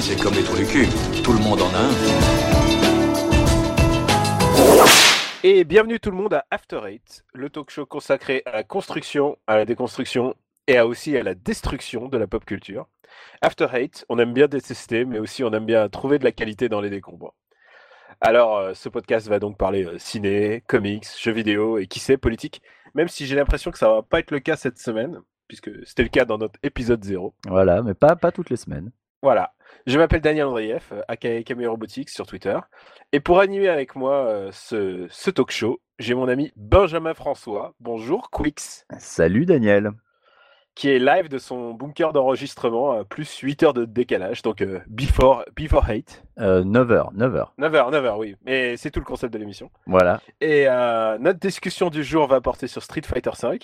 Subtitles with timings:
[0.00, 0.86] c'est comme les trous du cul.
[1.22, 1.90] Tout le monde en a un.
[5.44, 9.36] Et bienvenue tout le monde à After Eight, le talk show consacré à la construction,
[9.46, 10.34] à la déconstruction
[10.68, 12.86] et à aussi à la destruction de la pop culture.
[13.42, 16.68] After Eight, on aime bien détester, mais aussi on aime bien trouver de la qualité
[16.68, 17.34] dans les décombres.
[18.20, 22.16] Alors, euh, ce podcast va donc parler euh, ciné, comics, jeux vidéo et qui sait,
[22.16, 22.62] politique,
[22.94, 26.04] même si j'ai l'impression que ça va pas être le cas cette semaine, puisque c'était
[26.04, 27.34] le cas dans notre épisode 0.
[27.48, 28.92] Voilà, mais pas, pas toutes les semaines.
[29.22, 29.52] Voilà.
[29.86, 32.58] Je m'appelle Daniel Andrieff, euh, aka Cameo Robotics sur Twitter.
[33.12, 37.74] Et pour animer avec moi euh, ce, ce talk show, j'ai mon ami Benjamin François.
[37.80, 39.92] Bonjour, Quix, Salut Daniel.
[40.74, 44.80] qui est live de son bunker d'enregistrement à plus 8 heures de décalage, donc euh,
[44.88, 46.24] before, before 8.
[46.40, 47.48] Euh, 9h, 9h.
[47.58, 48.36] 9h, 9h, oui.
[48.44, 49.70] Mais c'est tout le concept de l'émission.
[49.86, 50.20] Voilà.
[50.40, 53.58] Et euh, notre discussion du jour va porter sur Street Fighter V,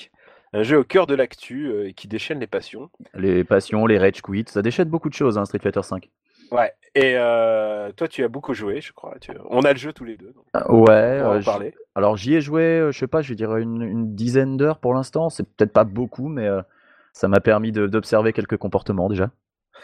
[0.52, 2.90] un jeu au cœur de l'actu euh, qui déchaîne les passions.
[3.14, 6.08] Les passions, les rage quits, ça déchète beaucoup de choses, hein, Street Fighter 5.
[6.50, 6.72] Ouais.
[6.94, 9.14] Et euh, toi, tu as beaucoup joué, je crois.
[9.20, 10.32] Tu- On a le jeu tous les deux.
[10.32, 11.74] donc ouais, on va euh, en j- parler.
[11.94, 14.94] alors j'y ai joué, euh, je sais pas, je dirais une, une dizaine d'heures pour
[14.94, 15.28] l'instant.
[15.28, 16.62] C'est peut-être pas beaucoup, mais euh,
[17.12, 19.30] ça m'a permis d'observer quelques comportements déjà.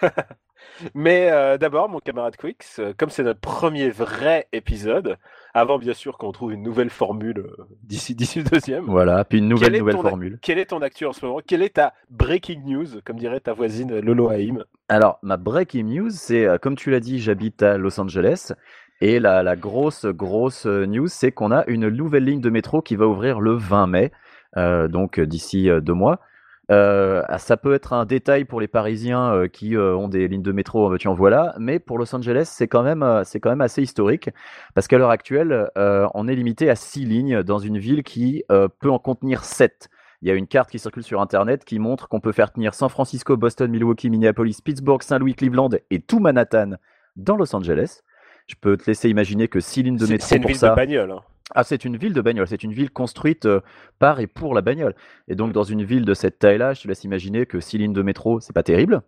[0.94, 5.16] Mais euh, d'abord, mon camarade Quix, euh, comme c'est notre premier vrai épisode,
[5.52, 9.38] avant bien sûr qu'on trouve une nouvelle formule euh, d'ici d'ici le deuxième, Voilà, puis
[9.38, 10.38] une nouvelle nouvelle formule.
[10.42, 11.40] quelle est ton actu en ce moment?
[11.46, 14.64] Quelle est ta breaking news, comme dirait ta voisine Lolo Haïm?
[14.88, 18.52] Alors, ma breaking news, c'est, comme tu l'as dit, j'habite à Los Angeles.
[19.00, 22.96] Et la, la grosse, grosse news, c'est qu'on a une nouvelle ligne de métro qui
[22.96, 24.12] va ouvrir le 20 mai,
[24.56, 26.20] donc d'ici deux mois.
[26.70, 30.28] Euh, ah, ça peut être un détail pour les Parisiens euh, qui euh, ont des
[30.28, 33.38] lignes de métro en veux-tu en voilà, mais pour Los Angeles, c'est quand même, c'est
[33.38, 34.30] quand même assez historique
[34.74, 38.90] parce qu'à l'heure actuelle, on est limité à six lignes dans une ville qui peut
[38.90, 39.88] en contenir sept.
[40.22, 42.72] Il y a une carte qui circule sur Internet qui montre qu'on peut faire tenir
[42.72, 46.76] San Francisco, Boston, Milwaukee, Minneapolis, Pittsburgh, Saint-Louis, Cleveland et tout Manhattan
[47.16, 48.00] dans Los Angeles.
[48.46, 50.70] Je peux te laisser imaginer que six lignes de métro c'est une pour ville ça.
[50.70, 51.10] de bagnole.
[51.12, 51.20] hein.
[51.50, 53.60] Ah, c'est une ville de bagnole, c'est une ville construite euh,
[53.98, 54.94] par et pour la bagnole.
[55.28, 57.92] Et donc, dans une ville de cette taille-là, je te laisse imaginer que six lignes
[57.92, 59.02] de métro, c'est pas terrible.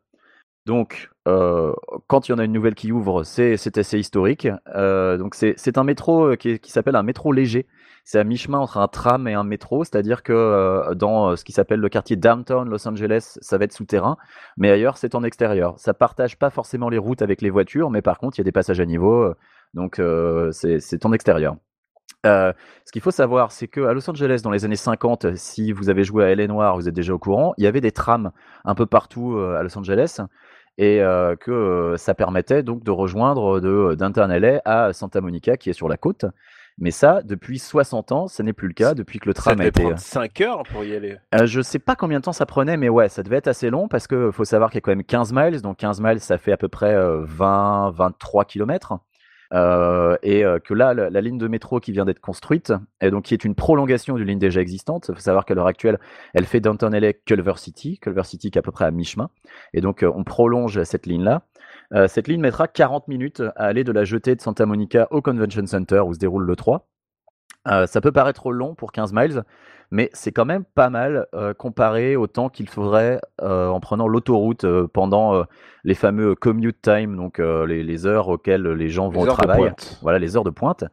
[0.66, 1.72] Donc, euh,
[2.08, 4.48] quand il y en a une nouvelle qui ouvre, c'est assez historique.
[4.74, 7.66] Euh, donc, c'est un métro qui, qui s'appelle un métro léger.
[8.04, 11.80] C'est à mi-chemin entre un tram et un métro, c'est-à-dire que dans ce qui s'appelle
[11.80, 14.16] le quartier downtown Los Angeles, ça va être souterrain,
[14.56, 15.74] mais ailleurs, c'est en extérieur.
[15.78, 18.44] Ça partage pas forcément les routes avec les voitures, mais par contre, il y a
[18.44, 19.32] des passages à niveau,
[19.74, 20.00] donc
[20.52, 21.56] c'est en extérieur.
[22.26, 22.52] Euh,
[22.84, 26.04] ce qu'il faut savoir, c'est qu'à Los Angeles, dans les années 50, si vous avez
[26.04, 28.30] joué à LA Noire, vous êtes déjà au courant, il y avait des trams
[28.64, 30.20] un peu partout euh, à Los Angeles
[30.78, 35.70] et euh, que ça permettait donc de rejoindre de Downtown LA à Santa Monica, qui
[35.70, 36.26] est sur la côte.
[36.78, 39.60] Mais ça, depuis 60 ans, ce n'est plus le cas depuis que le Ça tram
[39.62, 39.82] a été.
[39.82, 41.16] prendre 5 heures pour y aller.
[41.34, 43.70] Euh, je sais pas combien de temps ça prenait, mais ouais, ça devait être assez
[43.70, 46.20] long parce que faut savoir qu'il y a quand même 15 miles, donc 15 miles,
[46.20, 48.92] ça fait à peu près euh, 20, 23 kilomètres.
[49.52, 53.24] Euh, et euh, que là, la, ligne de métro qui vient d'être construite, et donc
[53.24, 55.06] qui est une prolongation d'une ligne déjà existante.
[55.08, 55.98] Il faut savoir qu'à l'heure actuelle,
[56.34, 59.30] elle fait Downtown LA Culver City, Culver City qui est à peu près à mi-chemin.
[59.72, 61.42] Et donc, euh, on prolonge cette ligne-là.
[62.08, 65.64] Cette ligne mettra 40 minutes à aller de la jetée de Santa Monica au Convention
[65.66, 66.88] Center où se déroule le 3.
[67.68, 69.42] Euh, ça peut paraître long pour 15 miles,
[69.90, 74.08] mais c'est quand même pas mal euh, comparé au temps qu'il faudrait euh, en prenant
[74.08, 75.44] l'autoroute euh, pendant
[75.84, 79.72] les fameux commute time, donc les, les heures auxquelles les gens vont au travail.
[80.02, 80.84] Voilà, les heures de pointe.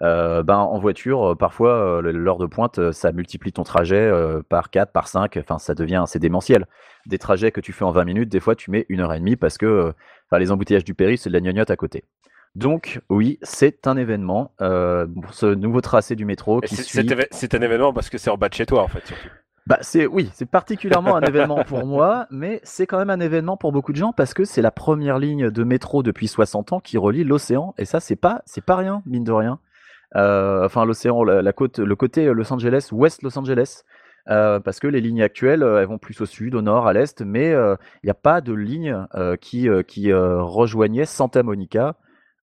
[0.00, 4.10] Ben, en voiture, parfois, l'heure de pointe, ça multiplie ton trajet
[4.48, 6.66] par 4, par 5, enfin, ça devient, c'est démentiel.
[7.06, 9.18] Des trajets que tu fais en 20 minutes, des fois, tu mets une heure et
[9.18, 9.92] demie parce que
[10.36, 12.04] les embouteillages du péri, c'est de la gnognotte à côté.
[12.54, 17.00] Donc, oui, c'est un événement euh, pour ce nouveau tracé du métro qui c'est- suit.
[17.00, 19.28] Un événement parce que c'est en bas de chez toi, en fait, surtout.
[19.66, 23.56] Bah, c'est oui, c'est particulièrement un événement pour moi, mais c'est quand même un événement
[23.56, 26.80] pour beaucoup de gens parce que c'est la première ligne de métro depuis 60 ans
[26.80, 29.60] qui relie l'océan et ça c'est pas c'est pas rien mine de rien.
[30.16, 33.84] Euh, enfin l'océan, la, la côte, le côté Los Angeles, Ouest Los Angeles,
[34.28, 36.92] euh, parce que les lignes actuelles euh, elles vont plus au sud, au nord, à
[36.92, 41.06] l'est, mais euh, il n'y a pas de ligne euh, qui euh, qui euh, rejoignait
[41.06, 41.94] Santa Monica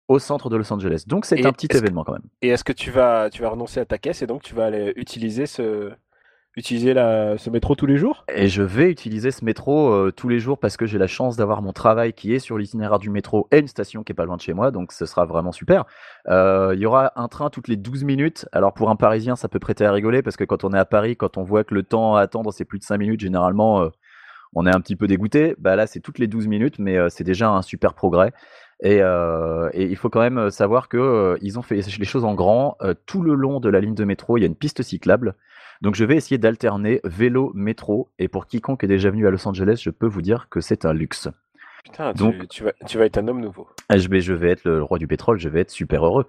[0.07, 1.03] au centre de Los Angeles.
[1.07, 2.21] Donc c'est un petit que- événement quand même.
[2.41, 4.65] Et est-ce que tu vas, tu vas renoncer à ta caisse et donc tu vas
[4.65, 5.91] aller utiliser ce,
[6.57, 8.23] utiliser la, ce métro tous les jours?
[8.33, 11.35] Et je vais utiliser ce métro euh, tous les jours parce que j'ai la chance
[11.37, 14.25] d'avoir mon travail qui est sur l'itinéraire du métro et une station qui est pas
[14.25, 15.85] loin de chez moi, donc ce sera vraiment super.
[16.29, 18.45] Euh, Il y aura un train toutes les 12 minutes.
[18.51, 20.85] Alors pour un Parisien, ça peut prêter à rigoler parce que quand on est à
[20.85, 23.81] Paris, quand on voit que le temps à attendre c'est plus de 5 minutes, généralement
[23.81, 23.89] euh,
[24.53, 25.55] on est un petit peu dégoûté.
[25.57, 28.31] Bah là c'est toutes les 12 minutes, mais c'est déjà un super progrès.
[28.81, 32.25] Et, euh, et il faut quand même savoir que euh, ils ont fait les choses
[32.25, 32.75] en grand.
[32.81, 35.35] Euh, tout le long de la ligne de métro, il y a une piste cyclable.
[35.81, 39.47] Donc je vais essayer d'alterner vélo, métro, et pour quiconque est déjà venu à Los
[39.47, 41.29] Angeles, je peux vous dire que c'est un luxe.
[41.83, 43.67] Putain, tu, Donc- tu vas, tu vas être un homme nouveau.
[43.89, 46.25] Ah, Je vais, je vais être le roi du pétrole, je vais être super heureux.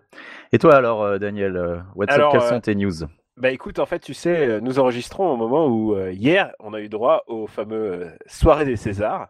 [0.52, 2.92] Et toi alors, euh, Daniel, euh, what's up, Alors, quelles euh, sont tes news?
[3.38, 6.74] Bah écoute, en fait, tu sais, euh, nous enregistrons au moment où euh, hier, on
[6.74, 9.28] a eu droit aux fameux euh, soirées des Césars.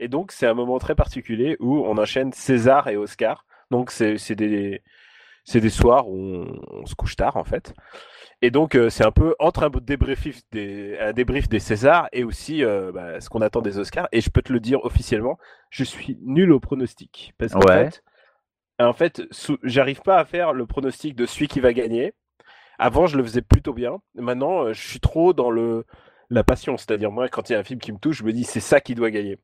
[0.00, 3.46] Et donc, c'est un moment très particulier où on enchaîne César et Oscar.
[3.70, 4.82] Donc, c'est des,
[5.52, 7.74] des soirs où on, on se couche tard, en fait.
[8.42, 12.24] Et donc, euh, c'est un peu entre un débrief des, un débrief des Césars et
[12.24, 14.08] aussi euh, bah, ce qu'on attend des Oscars.
[14.12, 15.38] Et je peux te le dire officiellement,
[15.70, 17.32] je suis nul au pronostic.
[17.38, 17.66] Parce qu'en Ouais.
[17.68, 18.02] fait,
[18.78, 19.22] en fait,
[19.62, 22.14] j'arrive pas à faire le pronostic de celui qui va gagner.
[22.78, 24.00] Avant, je le faisais plutôt bien.
[24.16, 25.86] Maintenant, euh, je suis trop dans le
[26.30, 26.76] la passion.
[26.76, 28.60] C'est-à-dire, moi, quand il y a un film qui me touche, je me dis, c'est
[28.60, 29.38] ça qui doit gagner.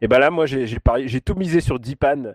[0.00, 2.32] Et ben là, moi, j'ai tout misé sur Dipan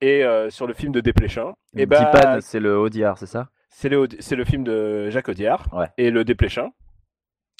[0.00, 1.54] et euh, sur le film de Desplechin.
[1.76, 3.48] Et ben, Dipan, c'est le Audiard, c'est ça?
[3.70, 5.86] C'est le, c'est le film de Jacques Audiard Ouais.
[5.98, 6.70] et le Desplechin.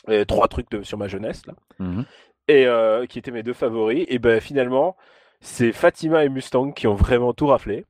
[0.09, 1.55] Et trois trucs de- sur ma jeunesse, là.
[1.79, 2.05] Mhm.
[2.49, 4.05] Et euh, qui étaient mes deux favoris.
[4.09, 4.97] Et ben finalement,
[5.41, 7.85] c'est Fatima et Mustang qui ont vraiment tout raflé.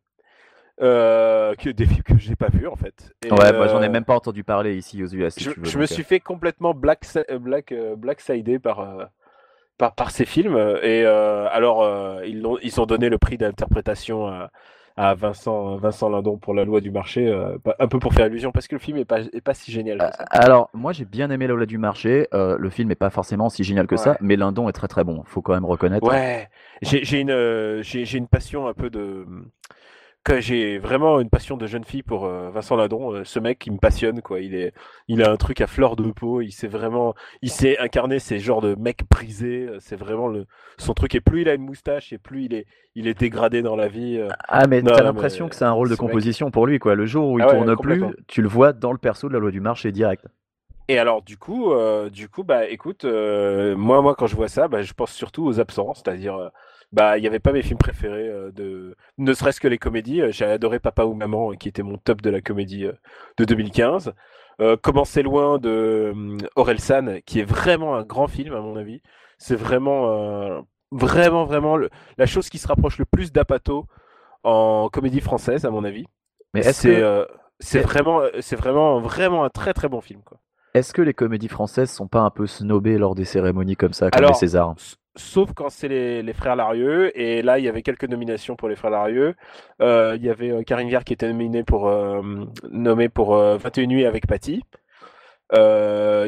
[0.80, 3.12] Euh, que des films que j'ai pas vus en fait.
[3.24, 5.34] Et, Ouais, moi j'en ai euh, même pas entendu parler ici aux US.
[5.34, 7.04] si je, tu veux, je me donc, euh, suis fait complètement black,
[7.40, 9.10] black, euh, blacksidé par,
[9.76, 10.56] par, par ces films.
[10.82, 11.86] Et euh, alors,
[12.24, 14.50] ils, ont, ils ont donné le prix d'interprétation à,
[14.96, 17.30] à Vincent, Vincent Lindon pour La loi du marché,
[17.78, 19.98] un peu pour faire allusion, parce que le film est pas, est pas si génial
[19.98, 20.24] que ça.
[20.30, 22.28] Alors, moi j'ai bien aimé La Loi du marché.
[22.32, 25.22] le film est pas forcément si génial que ça, mais Lindon est très très bon.
[25.26, 26.08] Faut quand même reconnaître.
[26.08, 26.48] Ouais,
[26.80, 29.26] j'ai une, j'ai j'ai une passion un peu de.
[30.24, 33.12] Que j'ai vraiment une passion de jeune fille pour euh, Vincent Lindon.
[33.12, 34.40] euh, ce mec qui me passionne, quoi.
[34.40, 34.72] Il est,
[35.08, 36.40] il a un truc à fleur de peau.
[36.40, 39.66] Il sait vraiment, il sait incarner ces genres de mecs brisés.
[39.68, 40.46] euh, C'est vraiment le,
[40.78, 41.14] son truc.
[41.14, 43.88] Et plus il a une moustache, et plus il est, il est dégradé dans la
[43.88, 44.18] vie.
[44.18, 44.28] euh.
[44.48, 46.94] Ah, mais t'as l'impression que c'est un rôle de mec- composition pour lui, quoi.
[46.94, 49.32] Le jour où il Ah ouais, tourne plus, tu le vois dans le perso de
[49.34, 50.24] La Loi du marché direct.
[50.88, 54.48] Et alors, du coup, euh, du coup, bah, écoute, euh, moi, moi, quand je vois
[54.48, 56.48] ça, bah, je pense surtout aux absents, c'est-à-dire, euh,
[56.92, 60.22] bah, il n'y avait pas mes films préférés de, ne serait-ce que les comédies.
[60.30, 62.86] J'ai adoré Papa ou Maman, qui était mon top de la comédie
[63.38, 64.12] de 2015.
[64.60, 68.76] Euh, Comment c'est loin de euh, Orelsan, qui est vraiment un grand film à mon
[68.76, 69.00] avis.
[69.38, 73.86] C'est vraiment, vraiment, vraiment le- la chose qui se rapproche le plus d'Apato
[74.44, 76.06] en comédie française à mon avis.
[76.54, 77.26] Mais que,
[77.60, 80.38] c'est- vraiment, c'est vraiment, vraiment un très très bon film, quoi.
[80.74, 84.10] Est-ce que les comédies françaises sont pas un peu snobées lors des cérémonies comme ça,
[84.10, 84.74] comme Alors, les Césars
[85.14, 87.16] Sauf quand c'est les, les frères Larieux.
[87.18, 89.34] Et là, il y avait quelques nominations pour les frères Larieux.
[89.82, 92.22] Euh, il y avait euh, Karine Viard qui était nominée pour, euh,
[92.70, 94.64] nommée pour euh, 21 nuits avec Patty.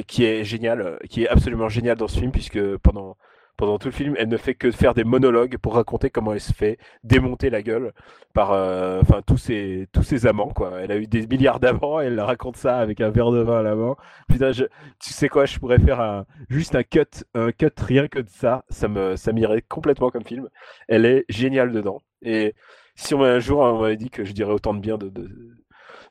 [0.06, 3.16] qui est génial, qui est absolument génial dans ce film, puisque pendant,
[3.56, 6.40] pendant tout le film, elle ne fait que faire des monologues pour raconter comment elle
[6.40, 7.92] se fait démonter la gueule
[8.32, 10.48] par euh, enfin tous ses, tous ses amants.
[10.48, 10.80] Quoi.
[10.80, 13.60] Elle a eu des milliards d'amants et elle raconte ça avec un verre de vin
[13.60, 13.96] à la main.
[14.28, 14.64] Putain, je,
[14.98, 18.28] tu sais quoi, je pourrais faire un, juste un cut, un cut rien que de
[18.28, 18.64] ça.
[18.68, 20.48] Ça me, ça m'irait complètement comme film.
[20.88, 22.02] Elle est géniale dedans.
[22.22, 22.54] Et
[22.96, 25.30] si on un jour on m'avait dit que je dirais autant de bien de, de,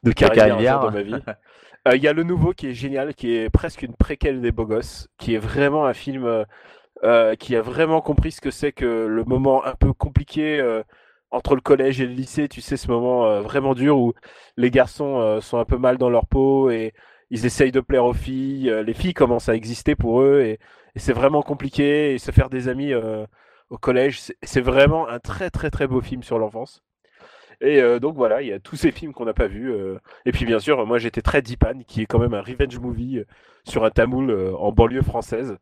[0.04, 0.82] de Viard Viard.
[0.82, 1.16] dans ma vie.
[1.88, 4.52] Euh, Il y a le nouveau qui est génial, qui est presque une préquelle des
[4.52, 6.46] Beaux Gosses, qui est vraiment un film euh,
[7.04, 10.84] euh, qui a vraiment compris ce que c'est que le moment un peu compliqué euh,
[11.32, 14.14] entre le collège et le lycée, tu sais, ce moment euh, vraiment dur où
[14.58, 16.94] les garçons sont un peu mal dans leur peau et
[17.32, 20.60] ils essayent de plaire aux filles, les filles commencent à exister pour eux et,
[20.96, 22.94] c'est vraiment compliqué et se faire des amis
[23.70, 26.84] au collège, c'est- vraiment un très très très beau film sur l'enfance.
[27.62, 29.74] Et donc voilà, il y a tous ces films qu'on n'a pas vus.
[30.26, 33.24] et puis bien sûr, moi j'étais très Dipan, qui est quand même un revenge movie
[33.66, 35.58] sur un tamoul en banlieue française.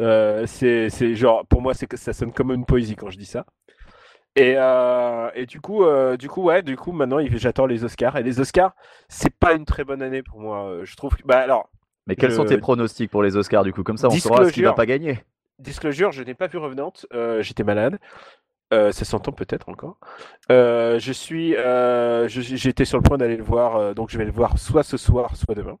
[0.00, 3.26] Euh, c'est c'est genre, pour moi, c'est ça sonne comme une poésie quand je dis
[3.26, 3.44] ça.
[4.36, 8.16] Et, euh, et du coup, euh, du coup, ouais, du coup, maintenant, j'attends les Oscars.
[8.16, 8.74] Et les Oscars,
[9.08, 10.66] c'est pas une très bonne année pour moi.
[10.70, 11.68] euh, Je trouve que, bah alors,
[12.06, 13.82] Mais quels je- sont tes pronostics pour les Oscars du coup?
[13.82, 14.74] Comme ça, on saura ce qui va Disclosure.
[14.76, 15.24] pas gagner.
[15.58, 17.98] Disclosure, je n'ai pas vu Revenant, euh, j'étais malade.
[18.72, 19.98] Euh, ça s'entend peut-être encore.
[20.52, 24.30] Euh, je suis, euh, j'étais sur le point d'aller le voir, donc je vais le
[24.30, 25.76] voir soit ce soir, soit demain,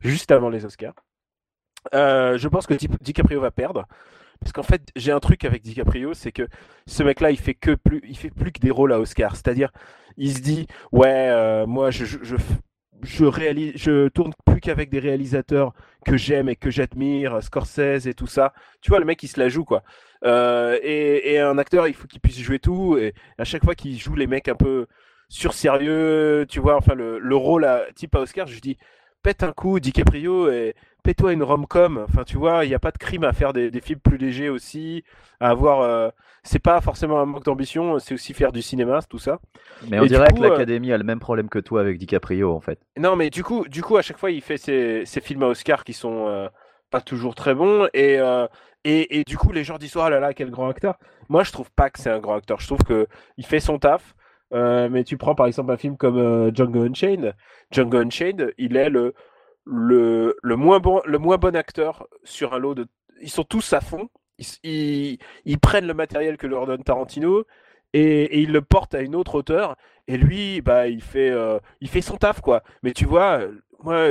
[0.00, 0.94] juste avant les Oscars.
[1.94, 3.86] Euh, je pense que Di- DiCaprio va perdre,
[4.40, 6.48] parce qu'en fait, j'ai un truc avec DiCaprio, c'est que
[6.86, 9.36] ce mec-là, il fait que plus, il fait plus que des rôles à Oscar.
[9.36, 9.70] C'est-à-dire,
[10.16, 12.36] il se dit, ouais, euh, moi, je, je,
[13.02, 15.72] je, réalise, je tourne plus qu'avec des réalisateurs
[16.04, 18.52] que j'aime et que j'admire, Scorsese et tout ça.
[18.80, 19.82] Tu vois, le mec, il se la joue, quoi.
[20.24, 22.96] Euh, et, et un acteur, il faut qu'il puisse jouer tout.
[22.98, 24.86] Et à chaque fois qu'il joue les mecs un peu
[25.28, 28.76] sur sérieux, tu vois, enfin, le, le rôle à, type à Oscar, je dis,
[29.22, 32.04] pète un coup, DiCaprio, et pète-toi une rom-com.
[32.08, 34.18] Enfin, tu vois, il n'y a pas de crime à faire des, des films plus
[34.18, 35.04] légers aussi,
[35.40, 35.80] à avoir.
[35.82, 36.10] euh,
[36.44, 39.40] c'est pas forcément un manque d'ambition, c'est aussi faire du cinéma, tout ça.
[39.80, 41.98] Mais on Et dirait coup, que euh, l'Académie a le même problème que toi avec
[41.98, 42.80] DiCaprio en fait.
[42.98, 45.46] Non, mais du coup, du coup, à chaque fois, il fait ses, ses films à
[45.48, 46.48] Oscar qui sont euh,
[46.90, 47.88] pas toujours très bons.
[47.94, 48.18] Et,
[48.84, 50.98] et, et du coup, les gens disent Oh là là, quel grand acteur.
[51.28, 52.60] Moi, je trouve pas que c'est un grand acteur.
[52.60, 53.06] Je trouve que
[53.36, 54.14] il fait son taf.
[54.52, 57.34] Euh, mais tu prends par exemple un film comme euh, Django Unchained.
[57.70, 59.14] Django Unchained, il est le,
[59.64, 62.86] le, le, moins bon, le moins bon acteur sur un lot de.
[63.20, 64.08] Ils sont tous à fond.
[64.64, 67.44] Ils, ils, prennent le matériel que leur donne Tarantino
[67.92, 69.76] et, et ils le portent à une autre hauteur.
[70.08, 72.62] Et lui, bah, il fait, euh, il fait son taf, quoi.
[72.82, 73.40] Mais tu vois,
[73.84, 74.08] moi,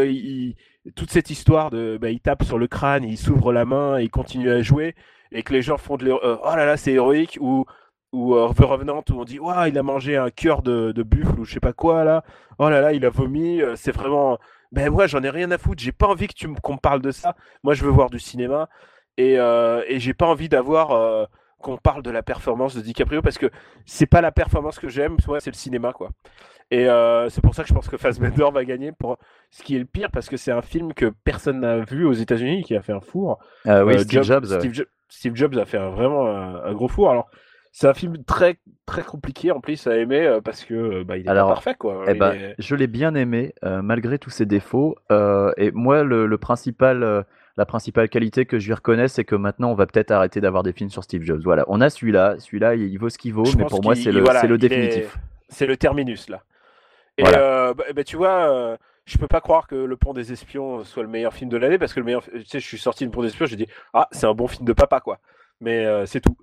[0.96, 4.10] toute cette histoire de, bah, il tape sur le crâne, il s'ouvre la main, il
[4.10, 4.96] continue à jouer,
[5.32, 7.66] et que les gens font de l'héro- euh, oh là là, c'est héroïque, ou
[8.14, 11.46] ou euh, Revenant où on dit il a mangé un cœur de, de buffle ou
[11.46, 12.24] je sais pas quoi là
[12.60, 14.38] oh là là il a vomi c'est vraiment
[14.72, 17.02] ben moi j'en ai rien à foutre j'ai pas envie que tu me qu'on parle
[17.02, 18.70] de ça moi je veux voir du cinéma
[19.18, 21.26] et euh, et j'ai pas envie d'avoir euh,
[21.60, 23.48] qu'on parle de la performance de DiCaprio parce que
[23.86, 26.10] c'est pas la performance que j'aime moi c'est le cinéma quoi
[26.72, 29.18] et euh, c'est pour ça que je pense que Fassbender va gagner pour
[29.50, 32.14] ce qui est le pire parce que c'est un film que personne n'a vu aux
[32.14, 34.46] États-Unis qui a fait un four oui, euh, Steve Jobs.
[34.46, 34.60] ouais.
[34.60, 37.12] Steve, Jo- Steve Jobs a fait un- vraiment un, un gros four.
[37.12, 37.30] Alors,
[37.72, 41.18] c'est un film très très compliqué en plus à aimer euh, parce que euh, bah,
[41.18, 42.04] il est pas parfait quoi.
[42.08, 44.96] Eh ben, est- je l'ai bien aimé euh, malgré tous ses défauts.
[45.12, 47.24] euh, et moi, le, le principal, euh,
[47.58, 50.64] la principale qualité que je lui reconnais, c'est que maintenant, on va peut-être arrêter d'avoir
[50.64, 51.42] des films sur Steve Jobs.
[51.44, 52.36] Voilà, on a celui-là.
[52.40, 55.18] Celui-là, il, vaut ce qu'il vaut, je mais pour moi, c'est le, voilà, le définitif.
[55.50, 56.44] C'est le terminus là.
[57.18, 57.74] Et Voilà.
[57.74, 61.10] bah, bah, tu vois, je peux pas croire que Le Pont des Espions soit le
[61.10, 63.22] meilleur film de l'année parce que le meilleur, tu sais, je suis sorti du Pont
[63.22, 65.20] des Espions, j'ai dit ah c'est un bon film de papa quoi.
[65.60, 66.38] Mais euh, c'est tout.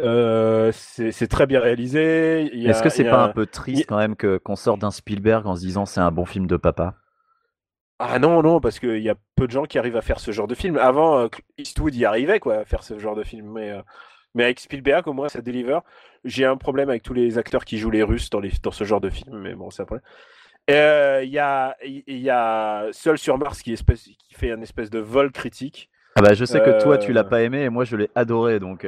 [0.00, 2.50] Euh, c'est très bien réalisé.
[2.68, 5.46] Est-ce que c'est pas un- un peu triste quand même que qu'on sorte d'un Spielberg
[5.46, 6.94] en se disant c'est un bon film de papa?
[7.98, 10.30] Ah non, non, parce qu'il y a peu de gens qui arrivent à faire ce
[10.30, 10.76] genre de film.
[10.76, 13.50] Avant, euh, Eastwood y arrivait, quoi, à faire ce genre de film.
[13.52, 13.80] Mais, euh,
[14.34, 15.78] mais avec Spielberg, au moins, ça deliver.
[16.22, 18.84] J'ai un problème avec tous les acteurs qui jouent les Russes dans, les, dans ce
[18.84, 20.04] genre de film, mais bon, c'est un problème.
[20.68, 24.60] Euh, Il y, a, y a Seul sur Mars qui, est espèce, qui fait un
[24.60, 25.88] espèce de vol critique.
[26.16, 28.58] Ah bah, je sais que toi, tu l'as pas aimé et moi, je l'ai adoré.
[28.60, 28.84] Donc,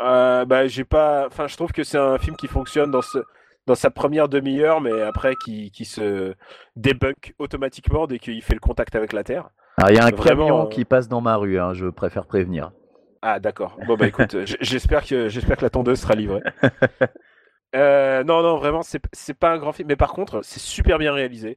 [0.00, 1.26] euh, bah, j'ai pas.
[1.26, 3.18] Enfin, je trouve que c'est un film qui fonctionne dans ce
[3.66, 6.34] dans sa première demi-heure, mais après qui, qui se
[6.76, 9.50] débunk automatiquement dès qu'il fait le contact avec la Terre.
[9.76, 11.58] alors, il y a un Vraiment, camion euh, qui passe dans ma rue.
[11.58, 12.72] hein, je préfère prévenir.
[13.22, 13.78] Ah d'accord.
[13.86, 16.42] Bon bah écoute, j'espère que j'espère que la tondeuse sera livrée.
[17.76, 20.98] Euh, non non vraiment c'est c'est pas un grand film, mais par contre c'est super
[20.98, 21.56] bien réalisé.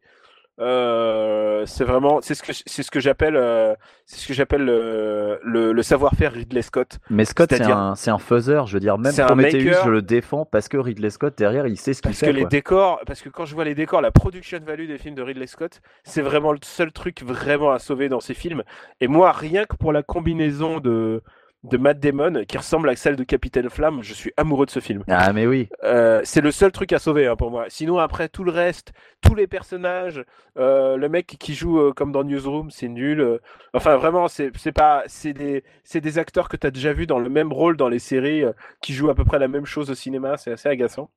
[0.60, 3.74] Euh, c'est vraiment c'est ce que c'est ce que j'appelle euh,
[4.06, 7.00] c'est ce que j'appelle le, le, le savoir-faire Ridley Scott.
[7.10, 8.68] Mais Scott, c'est un, c'est un faiseur.
[8.68, 9.86] Je veux dire, même Prometheus, maker.
[9.86, 12.34] je le défends parce que Ridley Scott derrière, il sait ce qu'il Parce que fait.
[12.34, 15.24] les décors, parce que quand je vois les décors, la production value des films de
[15.24, 18.64] Ridley Scott, c'est vraiment le seul truc vraiment à sauver dans ces films.
[19.02, 21.24] Et moi, rien que pour la combinaison de
[21.64, 24.80] de Matt Damon qui ressemble à celle de Capitaine Flamme, je suis amoureux de ce
[24.80, 25.04] film.
[25.08, 25.70] Ah mais oui.
[25.84, 27.66] Euh, c'est le seul truc à sauver hein, pour moi.
[27.70, 28.92] Sinon, après tout le reste,
[29.22, 30.24] tous les personnages,
[30.58, 33.40] euh, le mec qui joue euh, comme dans Newsroom, c'est nul.
[33.74, 37.08] Enfin, vraiment, c'est c'est pas, c'est des, c'est des acteurs que tu as déjà vu
[37.08, 38.44] dans le même rôle dans les séries,
[38.82, 40.38] qui jouent à peu près la même chose au cinéma.
[40.38, 41.10] C'est assez agaçant.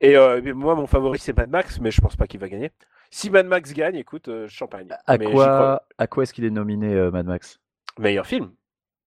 [0.00, 0.16] Et
[0.52, 2.70] moi, mon favori, c'est Mad Max, mais je pense pas qu'il va gagner.
[3.10, 4.86] Si Mad Max gagne, écoute, champagne.
[5.06, 7.58] À Mais quoi, à quoi est-ce qu'il est nominé, Mad Max?
[7.98, 8.50] Meilleur film.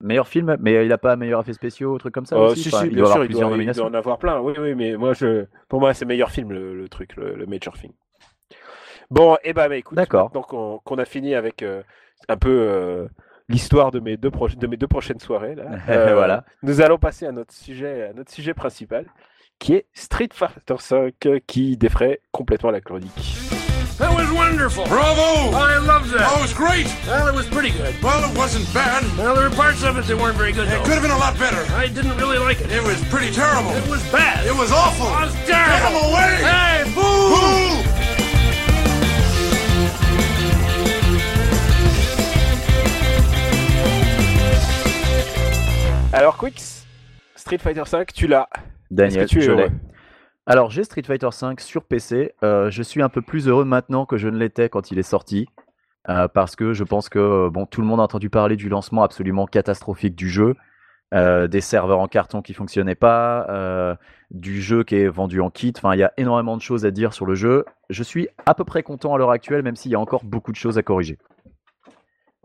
[0.04, 2.64] Meilleur film, mais il a pas meilleur effet spéciaux, truc comme ça Euh, aussi?
[2.64, 3.86] si, Enfin, si, il bien doit sûr, il doit, il doit nominations.
[3.86, 4.40] en avoir plein.
[4.42, 7.46] Oui, oui, mais moi, je, pour moi, c'est meilleur film, le, le truc, le, le
[7.46, 7.94] major film.
[9.10, 11.82] Bon, et ben, bah, écoute, maintenant qu'on a fini avec euh,
[12.30, 13.08] un peu euh,
[13.48, 16.44] l'histoire de mes deux de mes deux prochaines soirées, là, euh, Voilà.
[16.64, 19.06] nous allons passer à notre sujet, à notre sujet principal,
[19.60, 23.38] qui est Street Fighter V, euh, qui défraie complètement la chronique.
[24.00, 24.86] That was wonderful.
[24.86, 25.22] Bravo!
[25.22, 26.28] Oh, I loved that.
[26.32, 26.88] Oh, it was great!
[27.06, 27.94] Well, it was pretty good.
[28.02, 29.04] Well, it wasn't bad.
[29.18, 30.84] Well, there were parts of it that weren't very good, It though.
[30.84, 31.62] could have been a lot better.
[31.76, 32.72] I didn't really like it.
[32.72, 33.70] It was pretty terrible.
[33.72, 34.46] It was bad.
[34.48, 35.08] It was awful.
[35.08, 36.10] It was Get him terrible.
[36.10, 36.34] away!
[36.42, 37.04] Hey, boo!
[37.04, 37.90] Boo!
[46.14, 46.86] Alors, Quix,
[47.36, 48.48] Street Fighter V, tu l'as.
[48.92, 49.70] Daniel, que tu es je l'ai.
[50.46, 52.34] Alors, j'ai Street Fighter V sur PC.
[52.44, 55.04] Euh, je suis un peu plus heureux maintenant que je ne l'étais quand il est
[55.04, 55.48] sorti.
[56.10, 58.68] euh, parce que je pense que euh, bon, tout le monde a entendu parler du
[58.68, 60.56] lancement absolument catastrophique du jeu,
[61.14, 63.98] euh, des serveurs en carton qui fonctionnaient pas,
[64.32, 65.72] du jeu qui est vendu en kit.
[65.78, 67.64] Enfin, il y a énormément de choses à dire sur le jeu.
[67.90, 70.52] Je suis à peu près content à l'heure actuelle, même s'il y a encore beaucoup
[70.52, 71.18] de choses à corriger.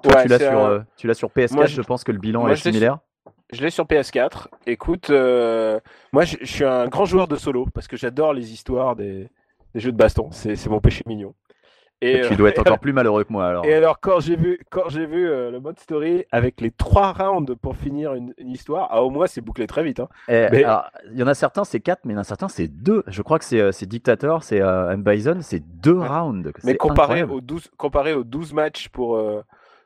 [0.04, 1.54] Toi, Ouais, tu l'as sur, un- sur PS4.
[1.56, 1.74] Moi, je...
[1.74, 2.98] je- pense que le bilan moi, est similaire.
[3.50, 4.48] Je l'ai sur PS4.
[4.66, 5.80] Écoute, euh,
[6.12, 9.28] moi je, je suis un grand joueur de solo parce que j'adore les histoires des,
[9.74, 10.28] des jeux de baston.
[10.32, 11.34] C'est c'est mon péché mignon.
[12.00, 13.64] Et, tu euh, dois être encore plus malheureux que moi alors.
[13.64, 17.12] Et alors quand j'ai vu quand j'ai vu euh, le mode story avec les trois
[17.12, 19.98] rounds pour finir une, une histoire, ah, au moins c'est bouclé très vite.
[20.00, 20.08] Hein.
[20.28, 22.24] Eh, mais- alors, Il y en a certains c'est 4, mais il y en a
[22.24, 23.02] certains c'est 2.
[23.06, 25.02] Je crois que c'est euh, c'est Dictator, c'est euh, M.
[25.02, 26.06] Bison, c'est 2 Ouais.
[26.06, 26.52] rounds.
[26.64, 27.32] Mais C'est comparé incroyable.
[27.32, 29.42] aux 12 comparé aux 12 matchs pour euh,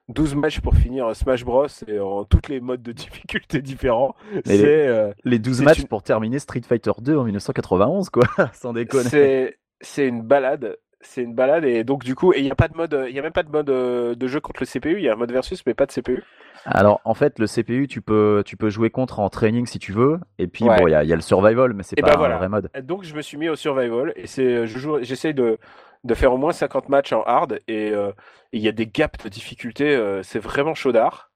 [0.09, 4.57] 12 matchs pour finir Smash Bros et en toutes les modes de difficulté différents, c'est
[4.59, 8.25] les- euh, Les 12 c'est matchs une- pour terminer Street Fighter 2 en 1991, quoi,
[8.53, 9.55] sans déconner.
[9.81, 10.77] c'est une balade.
[11.05, 13.19] C'est une balade et donc du coup il y a pas de mode il y
[13.19, 15.17] a même pas de mode euh, de jeu contre le CPU, il y a un
[15.17, 16.23] mode versus mais pas de CPU.
[16.65, 19.91] Alors, en fait, le CPU, tu peux, tu peux jouer contre en training si tu
[19.91, 20.21] veux.
[20.39, 20.77] Et puis, Ouais.
[20.79, 22.37] bon, il y, a- il y a le survival, mais c'est pas ben un voilà.
[22.37, 22.71] vrai mode.
[22.85, 25.59] Donc je me suis mis au survival et c'est je j'essaye de
[26.05, 28.13] de faire au moins 50 matchs en hard et euh,
[28.53, 31.31] il y a des gaps de difficulté euh, c'est vraiment chaudard.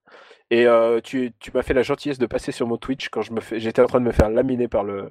[0.51, 3.33] Et euh, tu, tu m'as fait la gentillesse de passer sur mon Twitch quand je
[3.33, 5.11] me fais j'étais en train de me faire laminer par le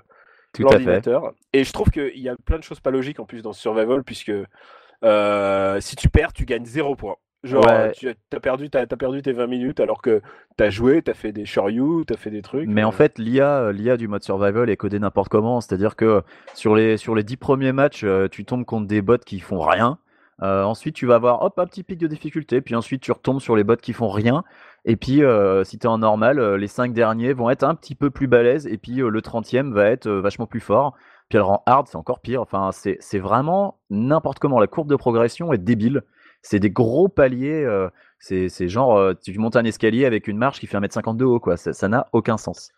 [0.57, 1.33] l'ordinateur.
[1.51, 3.59] Et je trouve qu'il y a plein de choses pas logiques en plus dans ce
[3.61, 7.17] survival puisque si tu perds, tu gagnes 0 points.
[7.45, 7.91] Genre, Ouais.
[7.91, 10.21] tu as perdu, t'as perdu tes 20 minutes alors que
[10.57, 12.67] t'as joué, t'as fait des shoryu, t'as fait des trucs.
[12.67, 15.61] Mais en euh, fait, l'IA, l'IA du mode survival est codée n'importe comment.
[15.61, 16.23] C'est-à-dire que
[16.55, 19.59] sur les, sur les 10 premiers matchs, euh, tu tombes contre des bots qui font
[19.61, 19.99] rien.
[20.41, 22.59] Euh, ensuite, tu vas avoir hop, un petit pic de difficulté.
[22.61, 24.43] Puis ensuite, tu retombes sur les bots qui font rien.
[24.83, 27.75] Et puis, euh, si tu es en normal, euh, les 5 derniers vont être un
[27.75, 28.67] petit peu plus balèzes.
[28.67, 30.93] Et puis, euh, le 30e va être euh, vachement plus fort.
[31.29, 32.41] Puis, alors en hard, c'est encore pire.
[32.41, 34.59] Enfin, c'est c'est vraiment n'importe comment.
[34.59, 36.03] La courbe de progression est débile.
[36.47, 37.63] C'est des gros paliers.
[37.63, 41.25] euh, c'est genre, euh, tu montes un escalier avec une marche qui fait 1m50 de
[41.25, 41.39] haut.
[41.39, 41.57] quoi.
[41.57, 42.71] Ça n'a aucun sens.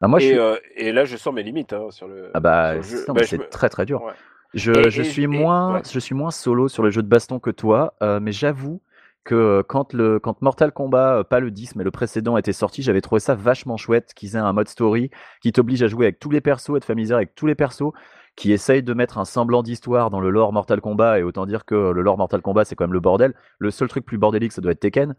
[0.00, 0.38] Bah, moi, je et, suis...
[0.38, 2.30] euh, et là, je sens mes limites hein, sur le.
[2.34, 3.04] Ah bah, le jeu.
[3.08, 4.02] Bah, je c'est me- très très dur.
[4.02, 4.12] Ouais.
[4.54, 5.82] Je, Et- je et- suis moins, ouais.
[5.90, 8.80] je suis moins solo sur les jeux de baston que toi, mais j'avoue
[9.24, 13.00] que quand le quand Mortal Kombat, pas le 10 mais le précédent était sorti, j'avais
[13.00, 15.10] trouvé ça vachement chouette qu'ils aient un mode story
[15.40, 17.92] qui t'oblige à jouer avec tous les persos, être familier avec tous les persos,
[18.36, 21.64] qui essaye de mettre un semblant d'histoire dans le lore Mortal Kombat et autant dire
[21.64, 23.34] que le lore Mortal Kombat c'est quand même le bordel.
[23.58, 25.14] Le seul truc plus bordélique ça doit être Tekken.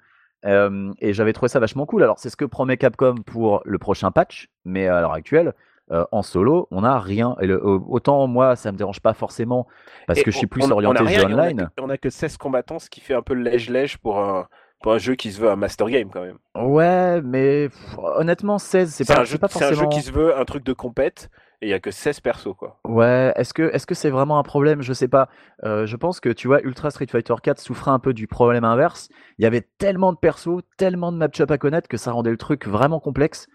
[0.46, 2.03] Euh, et j'avais trouvé ça vachement cool.
[2.03, 5.53] Alors c'est ce que promet Capcom pour le prochain patch, mais à l'heure actuelle,
[5.91, 7.36] euh, en solo, on n'a rien.
[7.39, 9.67] Et le- autant moi, ça me dérange pas forcément
[10.08, 11.43] parce Et que je suis on- plus on- on orienté rien, jeu et on a
[11.43, 11.69] online.
[11.78, 14.47] que- On a que 16 combattants, ce qui fait un peu lège-lège pour un,
[14.82, 16.38] pour un jeu qui se veut un master game quand même.
[16.56, 19.76] Ouais, mais pff, honnêtement, 16, c'est C'est pas, un, c'est jeu- pas c'est un jeu
[19.76, 19.89] forcément.
[19.91, 21.30] qui se veut un truc de compète
[21.63, 22.80] il y a que 16 persos quoi.
[22.86, 24.82] Ouais, est-ce que est-ce que c'est vraiment un problème?
[24.82, 25.30] Je sais pas.
[25.63, 28.63] Euh, je pense que tu vois, Ultra Street Fighter 4 souffrait un peu du problème
[28.63, 29.10] inverse.
[29.38, 32.38] Il y avait tellement de persos, tellement de match-up à connaître que ça rendait le
[32.38, 33.47] truc vraiment complexe.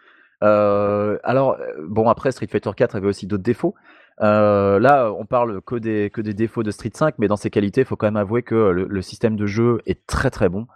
[0.43, 3.75] Euh, alors, euh, bon, après, Street Fighter 4 avait aussi d'autres défauts.
[4.21, 7.83] Là, on parle que des, que des défauts de Street 5, mais dans ses qualités,
[7.83, 10.67] il faut quand même avouer que le, système de jeu est très très bon.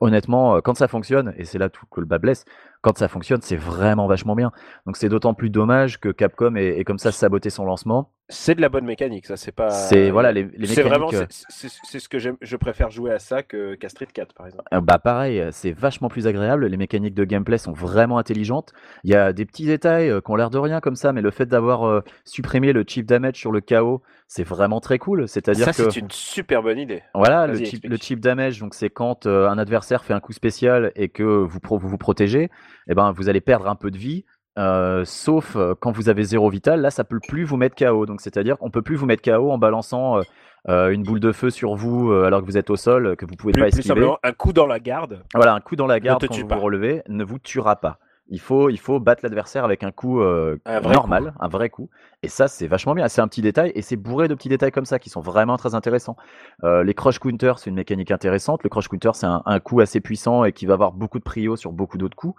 [0.00, 2.44] Honnêtement, quand ça fonctionne, et c'est là tout que le bas blesse,
[2.84, 4.52] quand ça fonctionne, c'est vraiment vachement bien.
[4.86, 8.10] Donc c'est d'autant plus dommage que Capcom ait, ait comme ça saboté son lancement.
[8.30, 9.68] C'est de la bonne mécanique, ça c'est pas.
[9.70, 11.68] C'est voilà les, les C'est vraiment, c'est
[11.98, 12.18] ce que.
[12.18, 14.64] Je préfère jouer à ça que qu'à Street 4 par exemple.
[14.72, 16.66] Euh, Bah pareil, c'est vachement plus agréable.
[16.66, 18.72] Les mécaniques de gameplay sont vraiment intelligentes.
[19.02, 21.20] Il y a des petits détails euh, qui ont l'air de rien comme ça, mais
[21.20, 25.28] le fait d'avoir euh, supprimé le chip damage sur le KO, c'est vraiment très cool.
[25.28, 27.02] C'est-à-dire Ça que c'est une super bonne idée.
[27.14, 27.90] voilà, le chip, explique.
[27.90, 31.22] le chip damage, donc c'est quand euh, un adversaire fait un coup spécial et que
[31.22, 32.50] vous pro- vous, vous protégez,
[32.88, 34.24] eh ben vous allez perdre un peu de vie.
[34.58, 38.06] euh, sauf euh, quand vous avez zéro vital, là ça peut plus vous mettre KO.
[38.06, 40.20] Donc c'est-à-dire qu'on peut plus vous mettre KO en balançant
[40.68, 43.26] euh, une boule de feu sur vous euh, alors que vous êtes au sol, que
[43.26, 43.88] vous pouvez Plus, pas plus esquiver.
[43.88, 45.22] simplement, un coup dans la garde.
[45.34, 46.54] Voilà, un coup dans la garde te quand vous pas.
[46.54, 47.98] vous relevez ne vous tuera pas.
[48.28, 51.90] Il faut, il faut battre l'adversaire avec un coup euh, Un normal, un vrai coup.
[52.22, 53.06] Et ça, c'est vachement bien.
[53.08, 55.58] C'est un petit détail et c'est bourré de petits détails comme ça qui sont vraiment
[55.58, 56.16] très intéressants.
[56.62, 58.62] Euh, les crush counters, c'est une mécanique intéressante.
[58.62, 61.24] Le crush counter, c'est un, un coup assez puissant et qui va avoir beaucoup de
[61.24, 62.34] prio sur beaucoup d'autres coups.